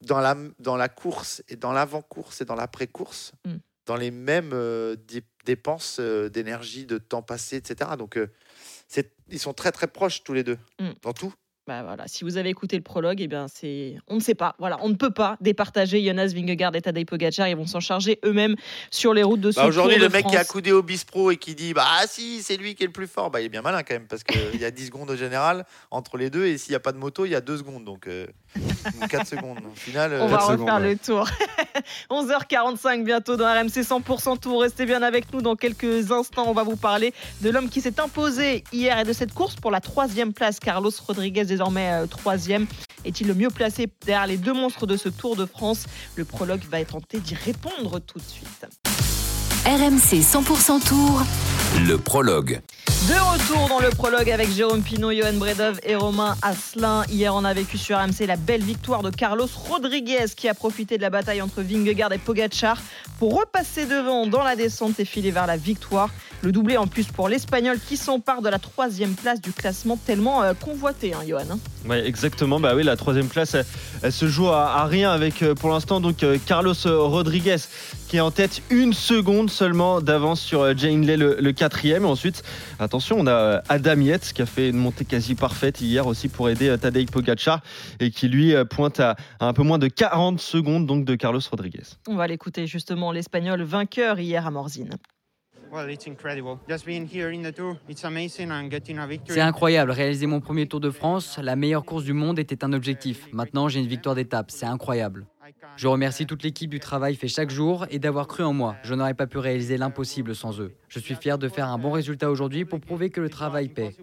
[0.00, 3.56] dans, la, dans la course et dans l'avant-course et dans l'après-course, Mm.
[3.86, 7.90] dans les mêmes euh, dé- dépenses euh, d'énergie, de temps passé, etc.
[7.98, 8.28] Donc euh,
[8.88, 10.90] c'est- ils sont très très proches tous les deux, Mm.
[11.02, 11.32] dans tout.
[11.66, 14.54] Bah voilà, si vous avez écouté le prologue, eh bien c'est, on ne sait pas.
[14.58, 17.48] Voilà, on ne peut pas départager Jonas Vingegaard et Tadej Pogacar.
[17.48, 18.54] Ils vont s'en charger eux-mêmes
[18.90, 20.42] sur les routes de ce Bah, Aujourd'hui, le de mec qui France.
[20.46, 23.06] accoudé au bispro et qui dit Bah ah, si, c'est lui qui est le plus
[23.06, 25.16] fort, bah, il est bien malin quand même, parce qu'il y a 10 secondes au
[25.16, 27.56] général entre les deux, et s'il n'y a pas de moto, il y a 2
[27.56, 27.84] secondes.
[27.86, 28.26] Donc, euh,
[29.08, 29.58] 4 secondes.
[29.58, 31.28] Au final, On euh, va refaire secondes, le tour.
[32.10, 34.62] 11h45 bientôt dans RMC 100% Tour.
[34.62, 36.44] Restez bien avec nous dans quelques instants.
[36.46, 39.70] On va vous parler de l'homme qui s'est imposé hier et de cette course pour
[39.70, 40.60] la troisième place.
[40.60, 42.66] Carlos Rodriguez désormais euh, troisième.
[43.04, 45.86] Est-il le mieux placé derrière les deux monstres de ce Tour de France?
[46.16, 48.66] Le prologue va tenter d'y répondre tout de suite.
[49.66, 51.22] RMC 100% Tour.
[51.88, 52.60] Le prologue.
[53.08, 57.02] De retour dans le prologue avec Jérôme Pinot, Johan Bredov et Romain Asselin.
[57.08, 60.96] Hier, on a vécu sur RMC la belle victoire de Carlos Rodriguez qui a profité
[60.98, 62.78] de la bataille entre Vingegaard et Pogacar
[63.18, 66.10] pour repasser devant dans la descente et filer vers la victoire.
[66.42, 70.42] Le doublé en plus pour l'Espagnol qui s'empare de la troisième place du classement tellement
[70.42, 71.40] euh, convoité, hein, Johan.
[71.52, 71.58] hein.
[71.88, 72.60] Ouais, exactement.
[72.60, 73.64] Bah oui, la troisième place, elle,
[74.02, 77.56] elle se joue à, à rien avec euh, pour l'instant donc euh, Carlos Rodriguez
[78.14, 82.04] qui est en tête une seconde seulement d'avance sur euh, Jane Lay le, le quatrième.
[82.04, 82.44] Ensuite,
[82.78, 86.28] attention, on a euh, Adam Yates qui a fait une montée quasi parfaite hier aussi
[86.28, 87.60] pour aider euh, Tadej Pogacar
[87.98, 91.40] et qui lui pointe à, à un peu moins de 40 secondes donc de Carlos
[91.50, 91.82] Rodriguez.
[92.06, 94.90] On va l'écouter justement, l'Espagnol vainqueur hier à Morzine.
[95.72, 96.60] Well, it's incredible.
[96.68, 99.34] Just being here in the tour, it's amazing and getting a victory.
[99.34, 102.72] C'est incroyable, réaliser mon premier Tour de France, la meilleure course du monde était un
[102.72, 103.26] objectif.
[103.32, 105.26] Maintenant, j'ai une victoire d'étape, c'est incroyable.
[105.76, 108.76] Je remercie toute l'équipe du travail fait chaque jour et d'avoir cru en moi.
[108.82, 110.74] Je n'aurais pas pu réaliser l'impossible sans eux.
[110.88, 113.94] Je suis fier de faire un bon résultat aujourd'hui pour prouver que le travail paie.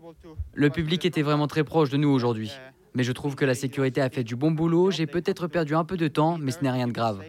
[0.54, 2.52] Le public était vraiment très proche de nous aujourd'hui.
[2.94, 4.92] Mais je trouve que la sécurité a fait du bon boulot.
[4.92, 7.24] J'ai peut-être perdu un peu de temps, mais ce n'est rien de grave.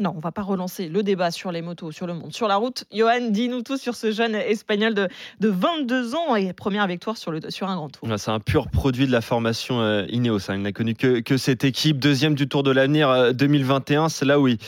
[0.00, 2.56] Non, on va pas relancer le débat sur les motos, sur le monde, sur la
[2.56, 2.84] route.
[2.92, 5.06] Johan, dis-nous tout sur ce jeune espagnol de,
[5.40, 8.08] de 22 ans et première victoire sur, un grand tour.
[8.16, 10.50] C'est un pur produit de la formation euh, Ineos.
[10.50, 10.54] hein.
[10.56, 14.08] Il n'a connu que, cette équipe, deuxième du Tour de l'Avenir euh, 2021.
[14.08, 14.58] C'est là où il,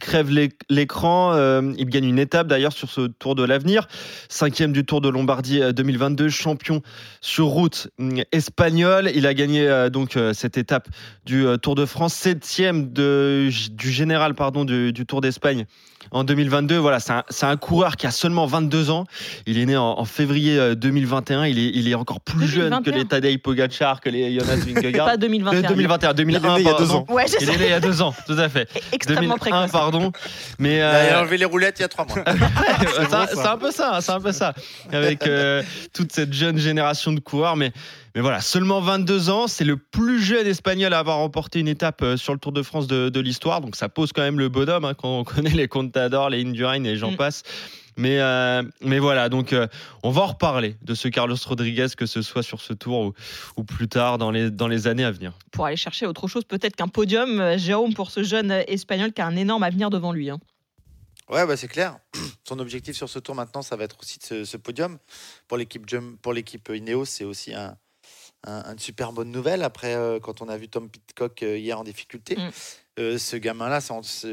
[0.00, 1.32] crève l'é- l'écran.
[1.32, 3.86] Euh, il gagne une étape d'ailleurs sur ce Tour de l'Avenir.
[4.28, 6.82] Cinquième du Tour de Lombardie euh, 2022, champion
[7.20, 9.10] sur route hum, espagnol.
[9.14, 10.88] Il a gagné euh, donc euh, cette étape
[11.24, 13.50] du euh, Tour de France, septième du
[13.90, 15.66] général pardon du, du Tour d'Espagne
[16.10, 16.76] en 2022.
[16.76, 19.04] Voilà, c'est un, coureur qui a seulement 22 ans.
[19.46, 21.46] Il est né en, en février euh, 2021.
[21.46, 22.98] Il est, il est encore plus jeune que 2021.
[22.98, 25.06] les Tadej Pogacar, que les Jonas Vingegaard.
[25.06, 25.58] Pas 2021.
[25.64, 27.06] Euh, 2021, 2001, Il est né il y a deux ans.
[27.08, 28.68] Ouais, Il est né il y a deux ans, tout à fait.
[28.92, 29.70] Extrêmement 2001, précoce.
[29.70, 30.12] pardon.
[30.58, 32.24] Mais Il euh, a enlevé les roulettes il y a 3 mois.
[32.26, 34.54] c'est un- c'est un peu ça, c'est un peu ça,
[34.92, 35.62] avec euh,
[35.92, 37.56] toute cette jeune génération de coureurs.
[37.56, 37.72] Mais,
[38.14, 42.02] mais voilà, seulement 22 ans, c'est le plus jeune espagnol à avoir remporté une étape
[42.02, 43.60] euh, sur le Tour de France de, de l'histoire.
[43.60, 46.82] Donc ça pose quand même le bonhomme hein, quand on connaît les Contador, les Indurain
[46.84, 47.16] et j'en Mm.
[47.16, 47.42] passe.
[47.98, 49.66] Mais, euh, mais voilà, donc euh,
[50.02, 53.12] on va en reparler de ce Carlos Rodriguez, que ce soit sur ce tour ou,
[53.58, 55.34] ou plus tard dans les, dans les années à venir.
[55.50, 59.26] Pour aller chercher autre chose, peut-être qu'un podium, Jérôme, pour ce jeune espagnol qui a
[59.26, 60.30] un énorme avenir devant lui.
[60.30, 60.38] hein.
[61.28, 61.98] Ouais, bah, c'est clair.
[62.48, 64.98] Son objectif sur ce tour maintenant, ça va être aussi de ce, ce podium.
[65.46, 65.84] Pour l'équipe
[66.22, 67.76] pour l'équipe Ineos, c'est aussi un,
[68.46, 69.62] un- une super bonne nouvelle.
[69.62, 72.50] Après, euh, quand on a vu Tom Pitcock euh, hier en difficulté, Mm.
[72.98, 73.80] euh, ce gamin-là,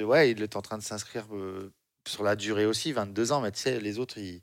[0.05, 1.71] ouais, il est en train de s'inscrire euh,
[2.07, 3.41] sur la durée aussi, 22 ans.
[3.41, 4.41] Mais tu sais, les autres, il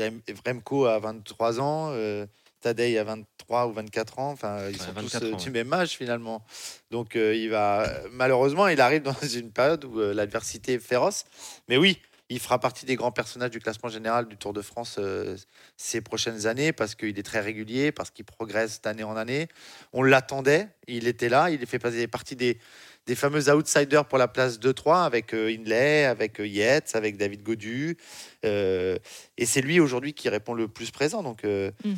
[0.00, 0.10] il y a
[0.46, 2.24] Remco à 23 ans, euh,
[2.60, 4.30] Tadej à 23 ou 24 ans.
[4.30, 5.50] Enfin, ils sont 24 tous ans, du ouais.
[5.50, 6.44] même âge finalement.
[6.92, 11.24] Donc, euh, il va malheureusement, il arrive dans une période où euh, l'adversité est féroce.
[11.68, 11.98] Mais oui,
[12.30, 15.36] il fera partie des grands personnages du classement général du Tour de France euh,
[15.76, 19.48] ces prochaines années parce qu'il est très régulier, parce qu'il progresse d'année en année.
[19.92, 22.58] On l'attendait, il était là, il fait partie des,
[23.06, 27.42] des fameux outsiders pour la place 2-3 avec euh, Hindley, avec euh, Yates, avec David
[27.42, 27.96] Godu.
[28.44, 28.98] Euh,
[29.38, 31.22] et c'est lui aujourd'hui qui répond le plus présent.
[31.22, 31.94] Donc, euh, Mm.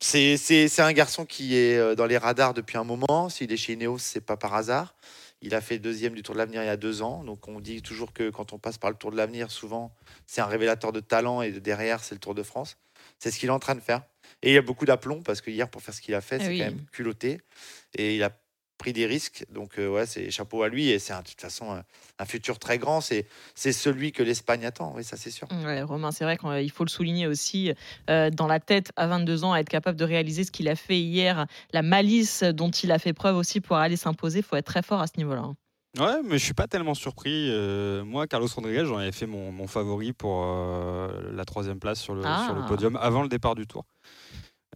[0.00, 3.28] c'est un garçon qui est dans les radars depuis un moment.
[3.28, 4.94] S'il est chez Ineos, c'est pas par hasard.
[5.42, 7.24] Il a fait deuxième du Tour de l'Avenir il y a deux ans.
[7.24, 9.92] Donc on dit toujours que quand on passe par le Tour de l'Avenir, souvent
[10.26, 12.78] c'est un révélateur de talent et derrière c'est le Tour de France.
[13.18, 14.02] C'est ce qu'il est en train de faire.
[14.42, 16.36] Et il y a beaucoup d'aplomb parce que hier pour faire ce qu'il a fait,
[16.40, 16.58] Ah c'est oui.
[16.58, 17.40] quand même culotté.
[17.94, 18.30] Et il a
[18.82, 19.44] pris des risques.
[19.50, 20.88] Donc euh, ouais, c'est chapeau à lui.
[20.88, 21.82] Et c'est un- de toute façon un,
[22.18, 23.00] un futur très grand.
[23.00, 24.92] C'est c'est celui que l'Espagne attend.
[24.96, 25.46] Oui, ça c'est sûr.
[25.64, 27.72] Ouais, Romain, c'est vrai qu'il faut le souligner aussi,
[28.10, 30.74] euh, dans la tête à 22 ans, à être capable de réaliser ce qu'il a
[30.76, 34.56] fait hier, la malice dont il a fait preuve aussi pour aller s'imposer, il faut
[34.56, 35.42] être très fort à ce niveau-là.
[35.42, 35.54] hein.
[35.98, 37.48] Ouais, mais je suis pas tellement surpris.
[37.50, 42.00] Euh, moi, Carlos Rodriguez, j'en avais fait mon, mon favori pour euh, la troisième place
[42.00, 42.44] sur le, Ah.
[42.46, 43.84] sur le podium avant le départ du tour.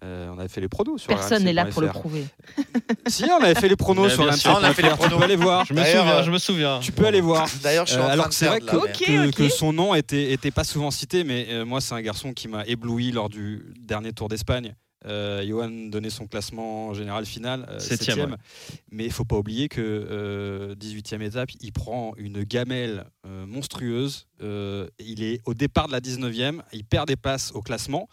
[0.05, 2.27] Euh, on avait fait les pronos sur Personne n'est là pour le prouver.
[3.07, 4.99] Si, on avait fait les pronos sur sûr, on a fait les RMC.fr.
[5.03, 5.19] Tu pronos.
[5.19, 5.65] peux aller voir.
[5.65, 6.79] Je me D'ailleurs, souviens, je me souviens.
[6.81, 7.49] Tu peux aller voir.
[7.63, 10.33] D'ailleurs, je suis Euh, en alors train que de c'est vrai que son nom était,
[10.33, 13.65] était pas souvent cité, mais euh, moi c'est un garçon qui m'a ébloui lors du
[13.81, 14.75] dernier Tour d'Espagne.
[15.05, 18.31] Euh, Johan donnait son classement général final, euh, Septième, septième.
[18.33, 18.37] ouais.
[18.91, 24.27] Mais il faut pas oublier que euh, 18e étape, il prend une gamelle euh, monstrueuse.
[24.43, 28.09] Euh, il est au départ de la 19e, il perd des places au classement.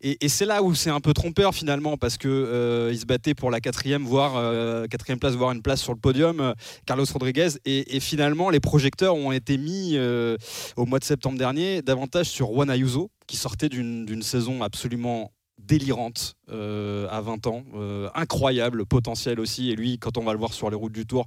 [0.00, 3.06] Et, et c'est là où c'est un peu trompeur finalement, parce que euh, il se
[3.06, 6.52] battait pour la quatrième, voire euh, quatrième place, voire une place sur le podium, euh,
[6.86, 7.48] Carlos Rodriguez.
[7.64, 10.36] Et, et finalement, les projecteurs ont été mis euh,
[10.76, 15.32] au mois de septembre dernier davantage sur Juan Ayuso, qui sortait d'une saison absolument
[15.70, 19.70] délirante euh, à 20 ans, euh, incroyable potentiel aussi.
[19.70, 21.26] Et lui, quand on va le voir sur les routes du Tour,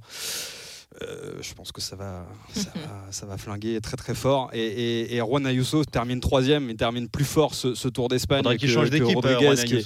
[1.02, 4.50] euh, je pense que ça va, ça, va, ça va flinguer très très fort.
[4.52, 8.38] Et, et, et Juan Ayuso termine troisième, il termine plus fort ce, ce Tour d'Espagne.
[8.42, 9.82] Faudrait qu'il change d'équipe, euh, Rodriguez, Juan qui est-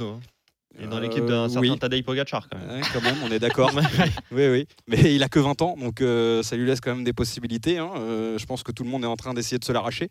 [0.80, 1.78] Est dans l'équipe d'un Euh, certain oui.
[1.78, 2.68] Tadej Pogacar quand même.
[2.80, 3.70] Ouais, quand même, on est d'accord.
[4.32, 4.66] oui, oui.
[4.86, 7.78] Mais il a que 20 ans, donc euh, ça lui laisse quand même des possibilités.
[7.78, 7.90] hein.
[7.96, 10.08] Euh, je pense que tout le monde est en train d'essayer de se l'arracher.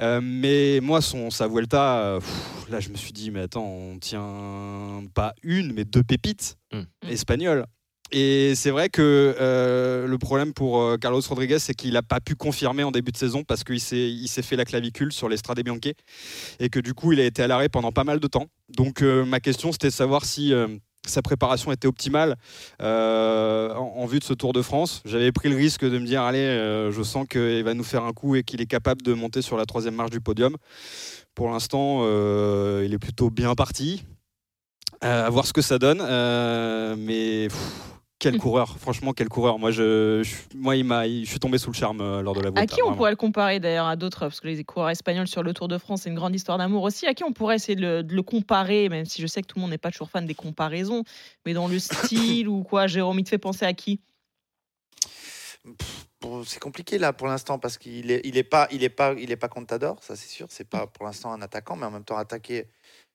[0.00, 3.98] Euh, mais moi, son, sa Vuelta, pff, là, je me suis dit, mais attends, on
[3.98, 6.82] tient pas une, mais deux pépites Mm.
[7.08, 7.64] espagnoles.
[8.12, 12.20] Et c'est vrai que euh, le problème pour euh, Carlos Rodriguez, c'est qu'il n'a pas
[12.20, 15.60] pu confirmer en début de saison parce qu'il s'est fait la clavicule sur les Strade
[15.60, 15.80] Bianche
[16.60, 18.46] et que du coup, il a été à l'arrêt pendant pas mal de temps.
[18.68, 20.52] Donc, euh, ma question, c'était de savoir si
[21.06, 22.36] sa préparation était optimale
[22.80, 25.02] en, vue de ce Tour de France.
[25.04, 26.46] J'avais pris le risque de me dire, allez,
[26.90, 29.56] je sens qu'il va nous faire un coup et qu'il est capable de monter sur
[29.56, 30.56] la troisième marche du podium.
[31.34, 32.04] Pour l'instant,
[32.80, 34.04] il est plutôt bien parti.
[35.00, 36.02] À voir ce que ça donne.
[36.98, 37.48] Mais
[38.18, 39.58] quel coureur, franchement, quel coureur.
[39.58, 42.40] Moi, je, je- moi il m'a, je suis tombé sous le charme euh, lors de
[42.40, 42.96] la À Vuelta, qui on vraiment.
[42.96, 45.76] pourrait le comparer d'ailleurs à d'autres Parce que les coureurs espagnols sur le Tour de
[45.78, 47.06] France, c'est une grande histoire d'amour aussi.
[47.06, 49.46] À qui on pourrait essayer de le, de le comparer, même si je sais que
[49.46, 51.04] tout le monde n'est pas toujours fan des comparaisons,
[51.44, 54.00] mais dans le style ou quoi Jérôme, il te fait penser à qui?
[56.44, 59.30] C'est compliqué là pour l'instant parce qu'il est, il est pas, il est pas, il
[59.30, 60.46] est pas Contador, ça c'est sûr.
[60.50, 62.66] C'est pas pour l'instant un attaquant, mais en même temps attaquer.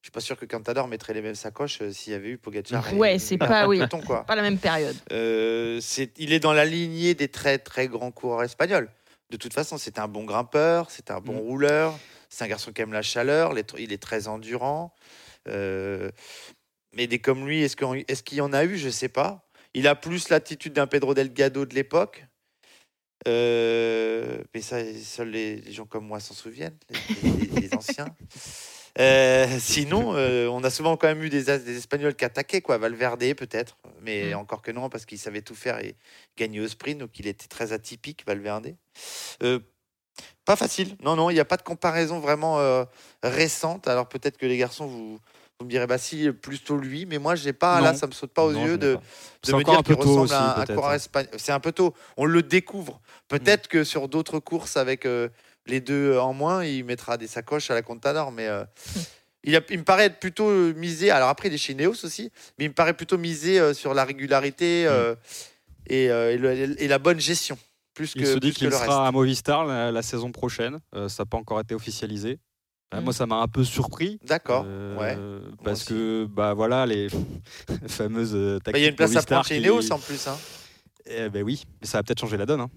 [0.01, 2.37] Je suis pas sûr que Contador mettrait les mêmes sacoches euh, s'il y avait eu
[2.39, 2.91] Pogacar.
[2.95, 4.23] Ouais, c'est pas, oui, quoi.
[4.25, 4.95] pas la même période.
[5.11, 8.89] Euh, c'est, il est dans la lignée des très très grands coureurs espagnols.
[9.29, 11.97] De toute façon, c'est un bon grimpeur, c'est un bon rouleur,
[12.29, 14.93] c'est un garçon qui aime la chaleur, les il est très endurant.
[15.47, 16.09] Euh,
[16.93, 18.77] mais des comme lui, est-ce, qu'on- est-ce qu'il y en a eu?
[18.77, 19.47] Je sais pas.
[19.75, 22.25] Il a plus l'attitude d'un Pedro Delgado de l'époque.
[23.27, 28.07] Euh, mais ça, seuls les, les gens comme moi s'en souviennent, les, les- les anciens.
[28.99, 32.77] Euh, sinon, euh, on a souvent quand même eu des, des Espagnols qui attaquaient, quoi.
[32.77, 35.95] Valverde peut-être, mais encore que non, parce qu'il savait tout faire et
[36.37, 38.75] gagner au sprint, donc il était très atypique, Valverde.
[39.43, 39.59] Euh,
[40.45, 40.95] pas facile.
[41.03, 42.59] Non, non, il n'y a pas de comparaison vraiment
[43.23, 43.87] récente.
[43.87, 45.19] Alors peut-être que les garçons, vous,
[45.61, 48.33] vous me direz, bah si, plutôt lui, mais moi, j'ai pas, là, ça me saute
[48.33, 48.97] pas aux Non, yeux de,
[49.47, 51.31] me dire qu'il ressemble aussi, à un- coureur espagnol.
[51.37, 51.93] C'est un peu tôt.
[52.17, 52.99] On le découvre.
[53.27, 55.05] Peut-être que sur d'autres courses avec
[55.67, 58.47] les deux en moins, il mettra des sacoches à la Contador, mais.
[58.47, 58.63] euh,
[59.43, 62.05] Il, a- il me paraît être plutôt euh, misé, alors après il est chez Neos
[62.05, 65.15] aussi, mais il me paraît plutôt misé euh, sur la régularité euh,
[65.87, 67.57] et, euh, et le- et la bonne gestion,
[67.95, 68.91] plus que, Il se dit qu'il sera reste.
[68.91, 70.77] à Movistar la, la saison prochaine.
[70.93, 72.37] Euh, ça n'a pas encore été officialisé.
[72.93, 73.03] Euh, Mm.
[73.05, 74.19] Moi, ça m'a un peu surpris.
[74.27, 75.17] D'accord, Euh, ouais.
[75.63, 77.07] Parce que, bah voilà, les
[77.87, 79.97] fameuses euh, Bah, Il y a une tactiques place à prendre chez qui- Neos en
[79.97, 80.27] plus.
[80.27, 80.37] hein.
[81.07, 82.61] Eh ben oui, mais ça va peut-être changer la donne.
[82.61, 82.69] hein.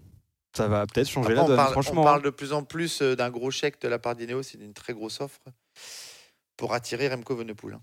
[0.56, 2.00] Ça va peut-être changer Après, la on, donne, parle, franchement.
[2.02, 2.24] on parle hein.
[2.24, 4.92] de plus en plus euh, d'un gros chèque de la part d'Ineos et d'une très
[4.92, 5.40] grosse offre
[6.56, 7.74] pour attirer Remco Venepool.
[7.74, 7.80] hein.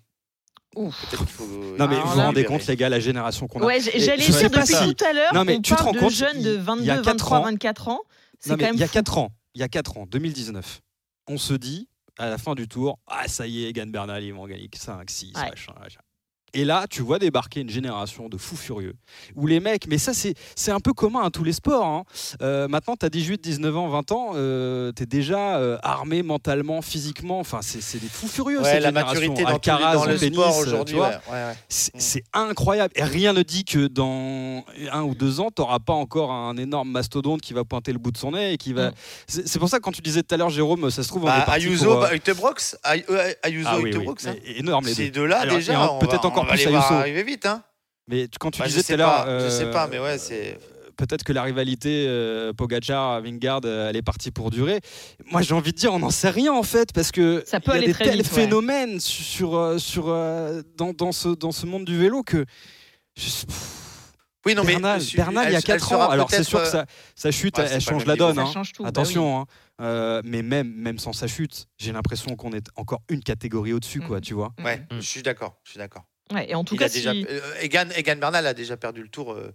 [0.74, 1.45] Peut-être qu'il faut.
[1.78, 3.65] Non mais il faut vous vous rendez compte les gars la génération qu'on a.
[3.65, 5.99] Ouais, j'allais dire depuis si- tout à l'heure, Non mais on tu te rends de
[5.99, 7.99] compte jeunes de il- 22, il y a 4 23, ans, 24 ans.
[8.39, 8.93] C'est Non, quand mais même il y a fou.
[8.93, 10.80] 4 ans, il y a 4 ans, 2019,
[11.28, 14.34] on se dit à la fin du tour, ah ça y est, Egan Bernal, ils
[14.34, 15.49] vont gagner 5, 6, Ouais.
[15.49, 15.99] machin, machin.
[16.54, 18.95] Et là, tu vois débarquer une génération de fous furieux.
[19.36, 21.86] Où les mecs, mais ça, c'est un peu commun à tous les sports.
[21.86, 22.04] hein.
[22.41, 26.82] Euh, maintenant, tu as 18, 19 ans, 20 ans, tu es déjà euh, armé mentalement,
[26.82, 27.39] physiquement.
[27.39, 29.14] Enfin, c'est des fous furieux, Ouais, cette la génération.
[29.22, 30.95] maturité dans, Alcaraz dans le tennis, sport euh, aujourd'hui.
[30.99, 31.54] ouais, ouais, ouais.
[31.70, 32.91] C'est incroyable.
[32.95, 36.58] Et rien ne dit que dans un ou deux ans, tu n'auras pas encore un
[36.58, 38.91] énorme mastodonte qui va pointer le bout de son nez et qui va.
[39.28, 41.24] C'est c'est pour ça que quand tu disais tout à l'heure, Jérôme, ça se trouve,
[41.24, 42.10] on Bah, est parti Ayuso, pour, euh, bah,
[43.10, 44.08] euh, Ayuso, Ah oui, oui.
[44.28, 44.36] Hein.
[44.58, 45.22] Énorme, les Ces deux.
[45.22, 47.00] deux-là, Alors, et déjà, on peut-être va- encore on va plus les voir Ayuso.
[47.00, 47.46] arriver vite.
[47.46, 47.64] Hein.
[48.08, 49.39] Mais quand tu Bah, disais sais tout à l'heure.
[49.42, 50.58] je sais euh, pas, mais ouais, c'est.
[50.98, 54.82] Peut-être que la rivalité euh, Pogacar-Vingard, euh, elle est partie pour durer.
[55.32, 57.72] Moi, j'ai envie de dire, on n'en sait rien en fait, parce que Ça peut
[57.72, 58.42] il y a aller des très tels vite, ouais.
[58.44, 62.46] phénomènes sur, euh, sur, euh, dans, dans, ce, dans ce monde du vélo que.
[64.46, 66.10] Oui, non, mais Bernal, suis- Bernal, il y a elle- elle 4 sera ans.
[66.10, 66.86] Alors, c'est sûr que euh, sa,
[67.16, 68.39] sa chute, ouais, elle, change la donne.
[68.39, 68.50] Hein.
[68.52, 69.46] change tout, bah Attention, hein.
[69.82, 74.00] Euh, mais même, même sans sa chute, j'ai l'impression qu'on est encore une catégorie au-dessus,
[74.00, 74.08] Mm.
[74.08, 74.52] quoi, tu vois.
[74.64, 76.06] Ouais, je suis d'accord, je suis d'accord.
[76.32, 78.77] Ouais, et en tout Il cas, a déjà, si- euh, Egan, Egan Bernal a déjà
[78.77, 79.53] perdu le tour euh,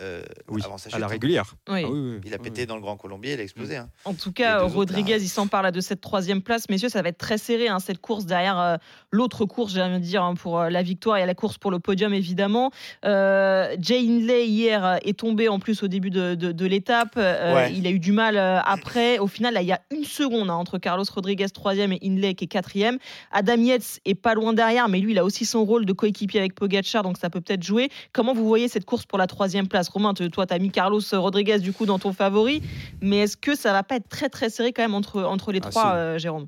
[0.00, 1.00] euh, Oui, avant sa à chute.
[1.00, 1.08] la hein.
[1.08, 1.54] régulière.
[1.68, 1.82] Oui.
[1.84, 2.66] Ah oui, oui, Il a pété oui.
[2.66, 3.76] dans le Grand Colombier, il a explosé.
[3.76, 3.88] hein.
[4.04, 5.18] En tout cas, autres, Rodriguez, là.
[5.18, 6.68] il s'en parle de cette troisième place.
[6.68, 8.76] Messieurs, ça va être très serré, hein, cette course derrière euh,
[9.10, 11.18] l'autre course, j'ai envie de dire, hein, pour euh, la victoire.
[11.18, 12.70] Il y a la course pour le podium, évidemment.
[13.04, 17.14] Euh, Jay Hindley, hier, est tombé en plus au début de, de- de l'étape.
[17.16, 17.72] Euh, Ouais.
[17.74, 19.18] Il a eu du mal euh, après.
[19.18, 22.34] Au final, là, il y a une seconde hein, entre Carlos Rodriguez, troisième, et Hindley,
[22.34, 22.98] qui est quatrième.
[23.32, 26.40] Adam Yates est pas loin derrière, mais lui, il a aussi son rôle de coéquipier
[26.40, 27.90] avec Pogacar, donc ça peut peut-être jouer.
[28.12, 30.70] Comment vous voyez cette course pour la troisième place Romain, te- toi, tu as mis
[30.70, 32.62] Carlos Rodriguez, du coup, dans ton favori.
[33.00, 35.60] Mais est-ce que ça va pas être très très serré quand même entre, entre les
[35.64, 36.46] Ah, trois, euh, Jérôme?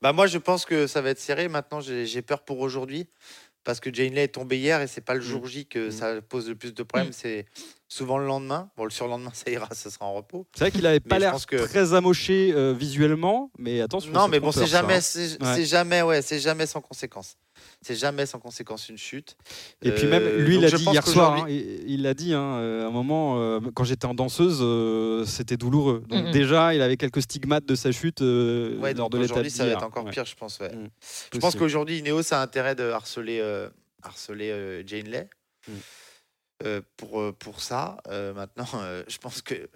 [0.00, 1.48] Bah moi je pense que ça va être serré.
[1.48, 3.06] Maintenant j'ai j'ai peur pour aujourd'hui
[3.64, 5.24] parce que Jane Lay est tombée hier et c'est pas le Mm.
[5.24, 7.12] jour J que ça pose le plus de problèmes.
[7.12, 7.46] C'est
[7.88, 8.70] souvent le lendemain.
[8.76, 10.46] Bon le surlendemain ça ira, ça sera en repos.
[10.54, 14.10] C'est vrai qu'il avait pas l'air que- très amoché euh, visuellement, mais attention.
[14.12, 15.00] Non mais bon c'est jamais hein.
[15.00, 15.54] c'est Ouais.
[15.54, 17.36] c'est jamais ouais c'est jamais sans conséquence.
[17.80, 19.36] C'est jamais sans conséquence une chute.
[19.82, 22.58] Et puis Euh, même, lui, il a dit hier soir, hein, il l'a dit, hein,
[22.58, 26.02] euh, à un moment, euh, quand j'étais en danseuse, euh, c'était douloureux.
[26.08, 29.50] Donc déjà, il avait quelques stigmates de sa chute euh, Ouais, lors de l'étape aujourd'hui
[29.50, 30.10] ça va être encore Ouais.
[30.10, 30.58] pire je pense.
[30.60, 30.74] Ouais.
[30.74, 30.88] Mm.
[31.34, 33.68] Je pense qu'aujourd'hui Ineos a intérêt de harceler euh,
[34.02, 35.28] harceler euh, Jane Lay.
[35.68, 35.72] Mm.
[36.64, 37.96] Euh, pour, euh, pour ça.
[38.08, 39.68] Euh, maintenant, euh, je pense que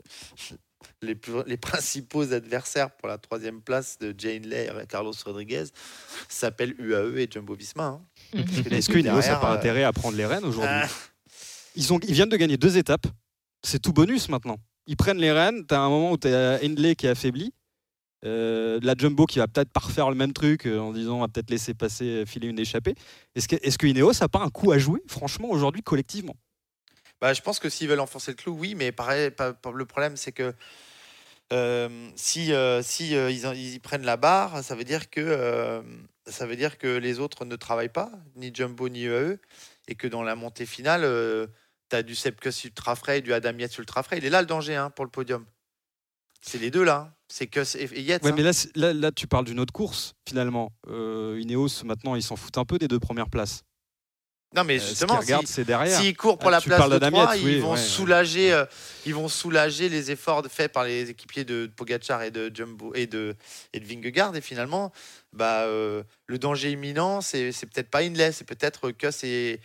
[1.02, 5.64] les, plus- les principaux adversaires pour la troisième place de Jane Lay et Carlos Rodriguez
[6.28, 7.84] s'appellent UAE et Jumbo Visma.
[7.84, 8.00] hein.
[8.32, 10.44] Parce que les Est-ce deux que Ineos n'a pas euh, intérêt à prendre les rênes
[10.44, 10.88] aujourd'hui ah,
[11.74, 13.06] ils, ont, ils viennent de gagner deux étapes.
[13.62, 14.56] C'est tout bonus maintenant.
[14.86, 15.66] Ils prennent les rênes.
[15.66, 17.52] Tu as un moment où tu as Hindley qui est affaibli.
[18.24, 21.20] Euh, la Jumbo qui va peut-être pas refaire le même truc euh, en disant on
[21.20, 22.94] va peut-être laisser passer filer une échappée.
[23.34, 26.34] Est-ce que, est-ce que Ineos n'a pas un coup à jouer, franchement, aujourd'hui, collectivement?
[27.20, 29.84] Bah, je pense que s'ils veulent enfoncer le clou, oui, mais pareil, pas- pas- le
[29.86, 30.54] problème c'est que
[31.52, 33.44] euh, si, euh, si euh, ils,
[33.74, 35.80] ils prennent la barre, ça veut dire que euh,
[36.26, 39.38] ça veut dire que les autres ne travaillent pas, ni Jumbo ni UAE,
[39.86, 41.02] et que dans la montée finale,
[41.88, 44.18] tu as du Sepkus Ultra Frais et du Adam Yates Ultra Frais.
[44.18, 45.46] Il est là le danger hein, pour le podium.
[46.42, 47.08] C'est les deux là.
[47.08, 47.12] hein.
[47.28, 48.24] C'est que et Yates.
[48.24, 48.34] Ouais, hein.
[48.36, 50.72] mais là, là, là, tu parles d'une autre course, finalement.
[50.88, 53.62] Ineos, maintenant, ils s'en foutent un peu des deux premières places.
[54.54, 55.88] Non, mais Euh, ce justement, regardent, si- c'est.
[55.88, 57.76] S'ils courent pour Ah, la place de d'Adam 3, Yates, ils vont ouais.
[57.78, 58.64] soulager, euh,
[59.04, 63.06] ils vont soulager les efforts faits par les équipiers de Pogacar et de Jumbo et
[63.06, 63.34] de
[63.72, 64.34] et de Vingegaard.
[64.36, 64.92] Et finalement,
[65.32, 69.60] bah, euh, le danger imminent, c'est c'est peut-être pas Inlay, c'est peut-être Kuss et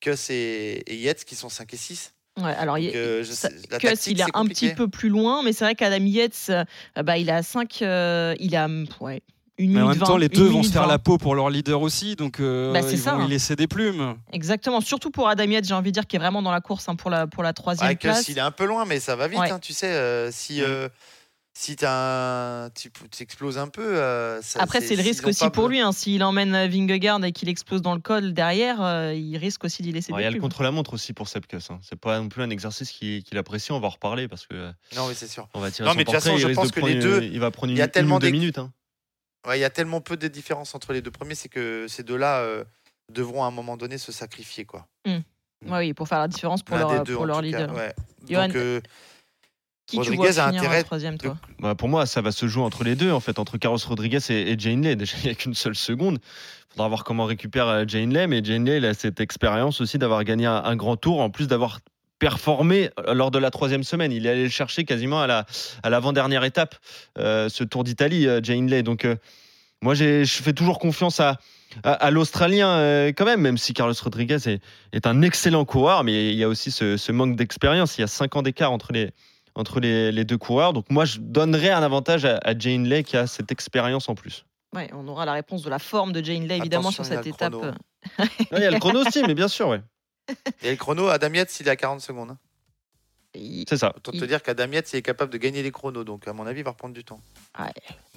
[0.00, 2.12] Kuss et, et Yates qui sont 5 et 6.
[2.36, 4.44] Ouais, alors, il- Donc, euh, je ça- sais- la Kuss, tactique, il est c'est un
[4.46, 6.64] petit peu plus loin, mais c'est vrai qu'Adam Yates, euh,
[7.04, 7.80] bah, il a 5.
[7.80, 8.68] il a
[9.00, 9.22] ouais,
[9.58, 10.88] une Mais en même temps, 20, les une deux vont se faire 20.
[10.88, 13.26] la peau pour leur leader aussi, donc euh, Bah, ils ça, vont hein.
[13.26, 14.16] y laisser des plumes.
[14.32, 16.88] Exactement, surtout pour Adam Yates, j'ai envie de dire, qui est vraiment dans la course
[16.88, 18.28] hein, pour, la, pour la troisième place.
[18.28, 19.38] il est un peu loin, mais ça va vite.
[19.38, 19.50] Ouais.
[19.50, 20.88] hein, tu sais, euh, si euh,
[21.56, 22.90] si t'as un- tu
[23.20, 23.80] exploses un peu.
[23.80, 25.80] euh, ça- Après, c'est le risque aussi pour be- lui.
[25.80, 25.92] hein.
[25.92, 29.92] S'il emmène Vingegaard et qu'il explose dans le col derrière, euh, il risque aussi d'y
[29.92, 30.42] laisser Alors, Il y des a le plumes.
[30.42, 31.70] contre-la-montre aussi pour Sepkus.
[31.70, 31.78] Hein.
[31.88, 33.70] C'est pas non plus un exercice qu'il qu'il apprécie.
[33.70, 35.46] On va en reparler parce que Non, oui, c'est sûr.
[35.54, 36.94] on va tirer Non, son mais de toute façon, il je pense que prendre les
[36.94, 38.58] une- deux, il va prendre une, il y a une tellement ou deux minutes.
[38.58, 38.72] hein.
[39.46, 42.02] Ouais, il y a tellement peu de différence entre les deux premiers, c'est que ces
[42.02, 42.64] deux-là euh,
[43.12, 44.64] devront à un moment donné se sacrifier.
[44.64, 44.86] quoi.
[45.06, 45.22] Ouais,
[45.78, 47.58] oui, pour faire la différence pour L'un leur, des deux, pour en leur tout cas,
[47.60, 47.74] leader.
[47.74, 47.94] ouais.
[48.28, 48.80] Johan, Donc, euh,
[49.86, 52.46] Qui tu Rodriguez vois a intérêt en troisième, toi Bah, pour moi, ça va se
[52.46, 54.96] jouer entre les deux, en fait, entre Carlos Rodriguez et, et Jane Lay.
[54.96, 56.18] Déjà, il n'y a qu'une seule seconde.
[56.22, 58.26] Il faudra voir comment récupère euh, Jane Lay.
[58.26, 61.30] Mais Jane Lay, il a cette expérience aussi d'avoir gagné un, un grand tour, en
[61.30, 61.80] plus d'avoir
[62.28, 64.10] performé euh, lors de la troisième semaine.
[64.10, 65.44] Il est allé le chercher quasiment à la
[65.82, 66.74] à l'avant-dernière étape,
[67.18, 68.82] euh, ce Tour d'Italie, euh, Jane Lay.
[68.82, 69.16] Donc, euh,
[69.82, 71.36] moi, j'ai- je fais toujours confiance à,
[71.82, 74.62] à, à l'Australien euh, quand même, même si Carlos Rodriguez est,
[74.94, 77.98] est un excellent coureur, mais il y a aussi ce, ce manque d'expérience.
[77.98, 79.10] Il y a cinq ans d'écart entre les,
[79.54, 80.72] entre les, les deux coureurs.
[80.72, 84.14] Donc moi, je donnerais un avantage à, à Jane Lay qui a cette expérience en
[84.14, 84.46] plus.
[84.74, 87.16] Ouais, on aura la réponse de la forme de Jane Lay, évidemment, Attention, sur il
[87.16, 87.52] y a cette le étape.
[87.52, 87.72] chrono.
[88.56, 89.80] il y a le chrono aussi, mais bien sûr, ouais.
[90.62, 92.30] Et le chrono, Adam Yates, il est à 40 secondes.
[92.30, 92.38] hein.
[93.68, 93.92] C'est ça.
[93.96, 96.04] Autant te Il- dire qu'Adam Yates, il est capable de gagner les chronos.
[96.04, 97.18] Donc, à mon avis, il va reprendre du temps.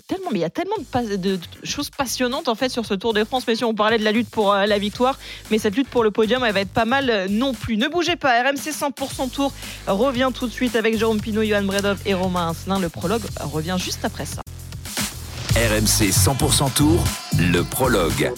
[0.08, 2.86] tellement, mais il y a tellement de, pas- de- de choses passionnantes en fait sur
[2.86, 3.48] ce Tour de France.
[3.48, 5.18] Messieurs, on parlait de la lutte pour euh, la victoire,
[5.50, 7.78] mais cette lutte pour le podium, elle va être pas mal euh, non plus.
[7.78, 9.52] Ne bougez pas, RMC 100% Tour
[9.88, 12.80] revient tout de suite avec Jérôme Pinot, Johan Bredov et Romain Asselin.
[12.80, 14.42] Le prologue revient juste après ça.
[15.56, 17.04] RMC 100% Tour,
[17.40, 18.32] le prologue.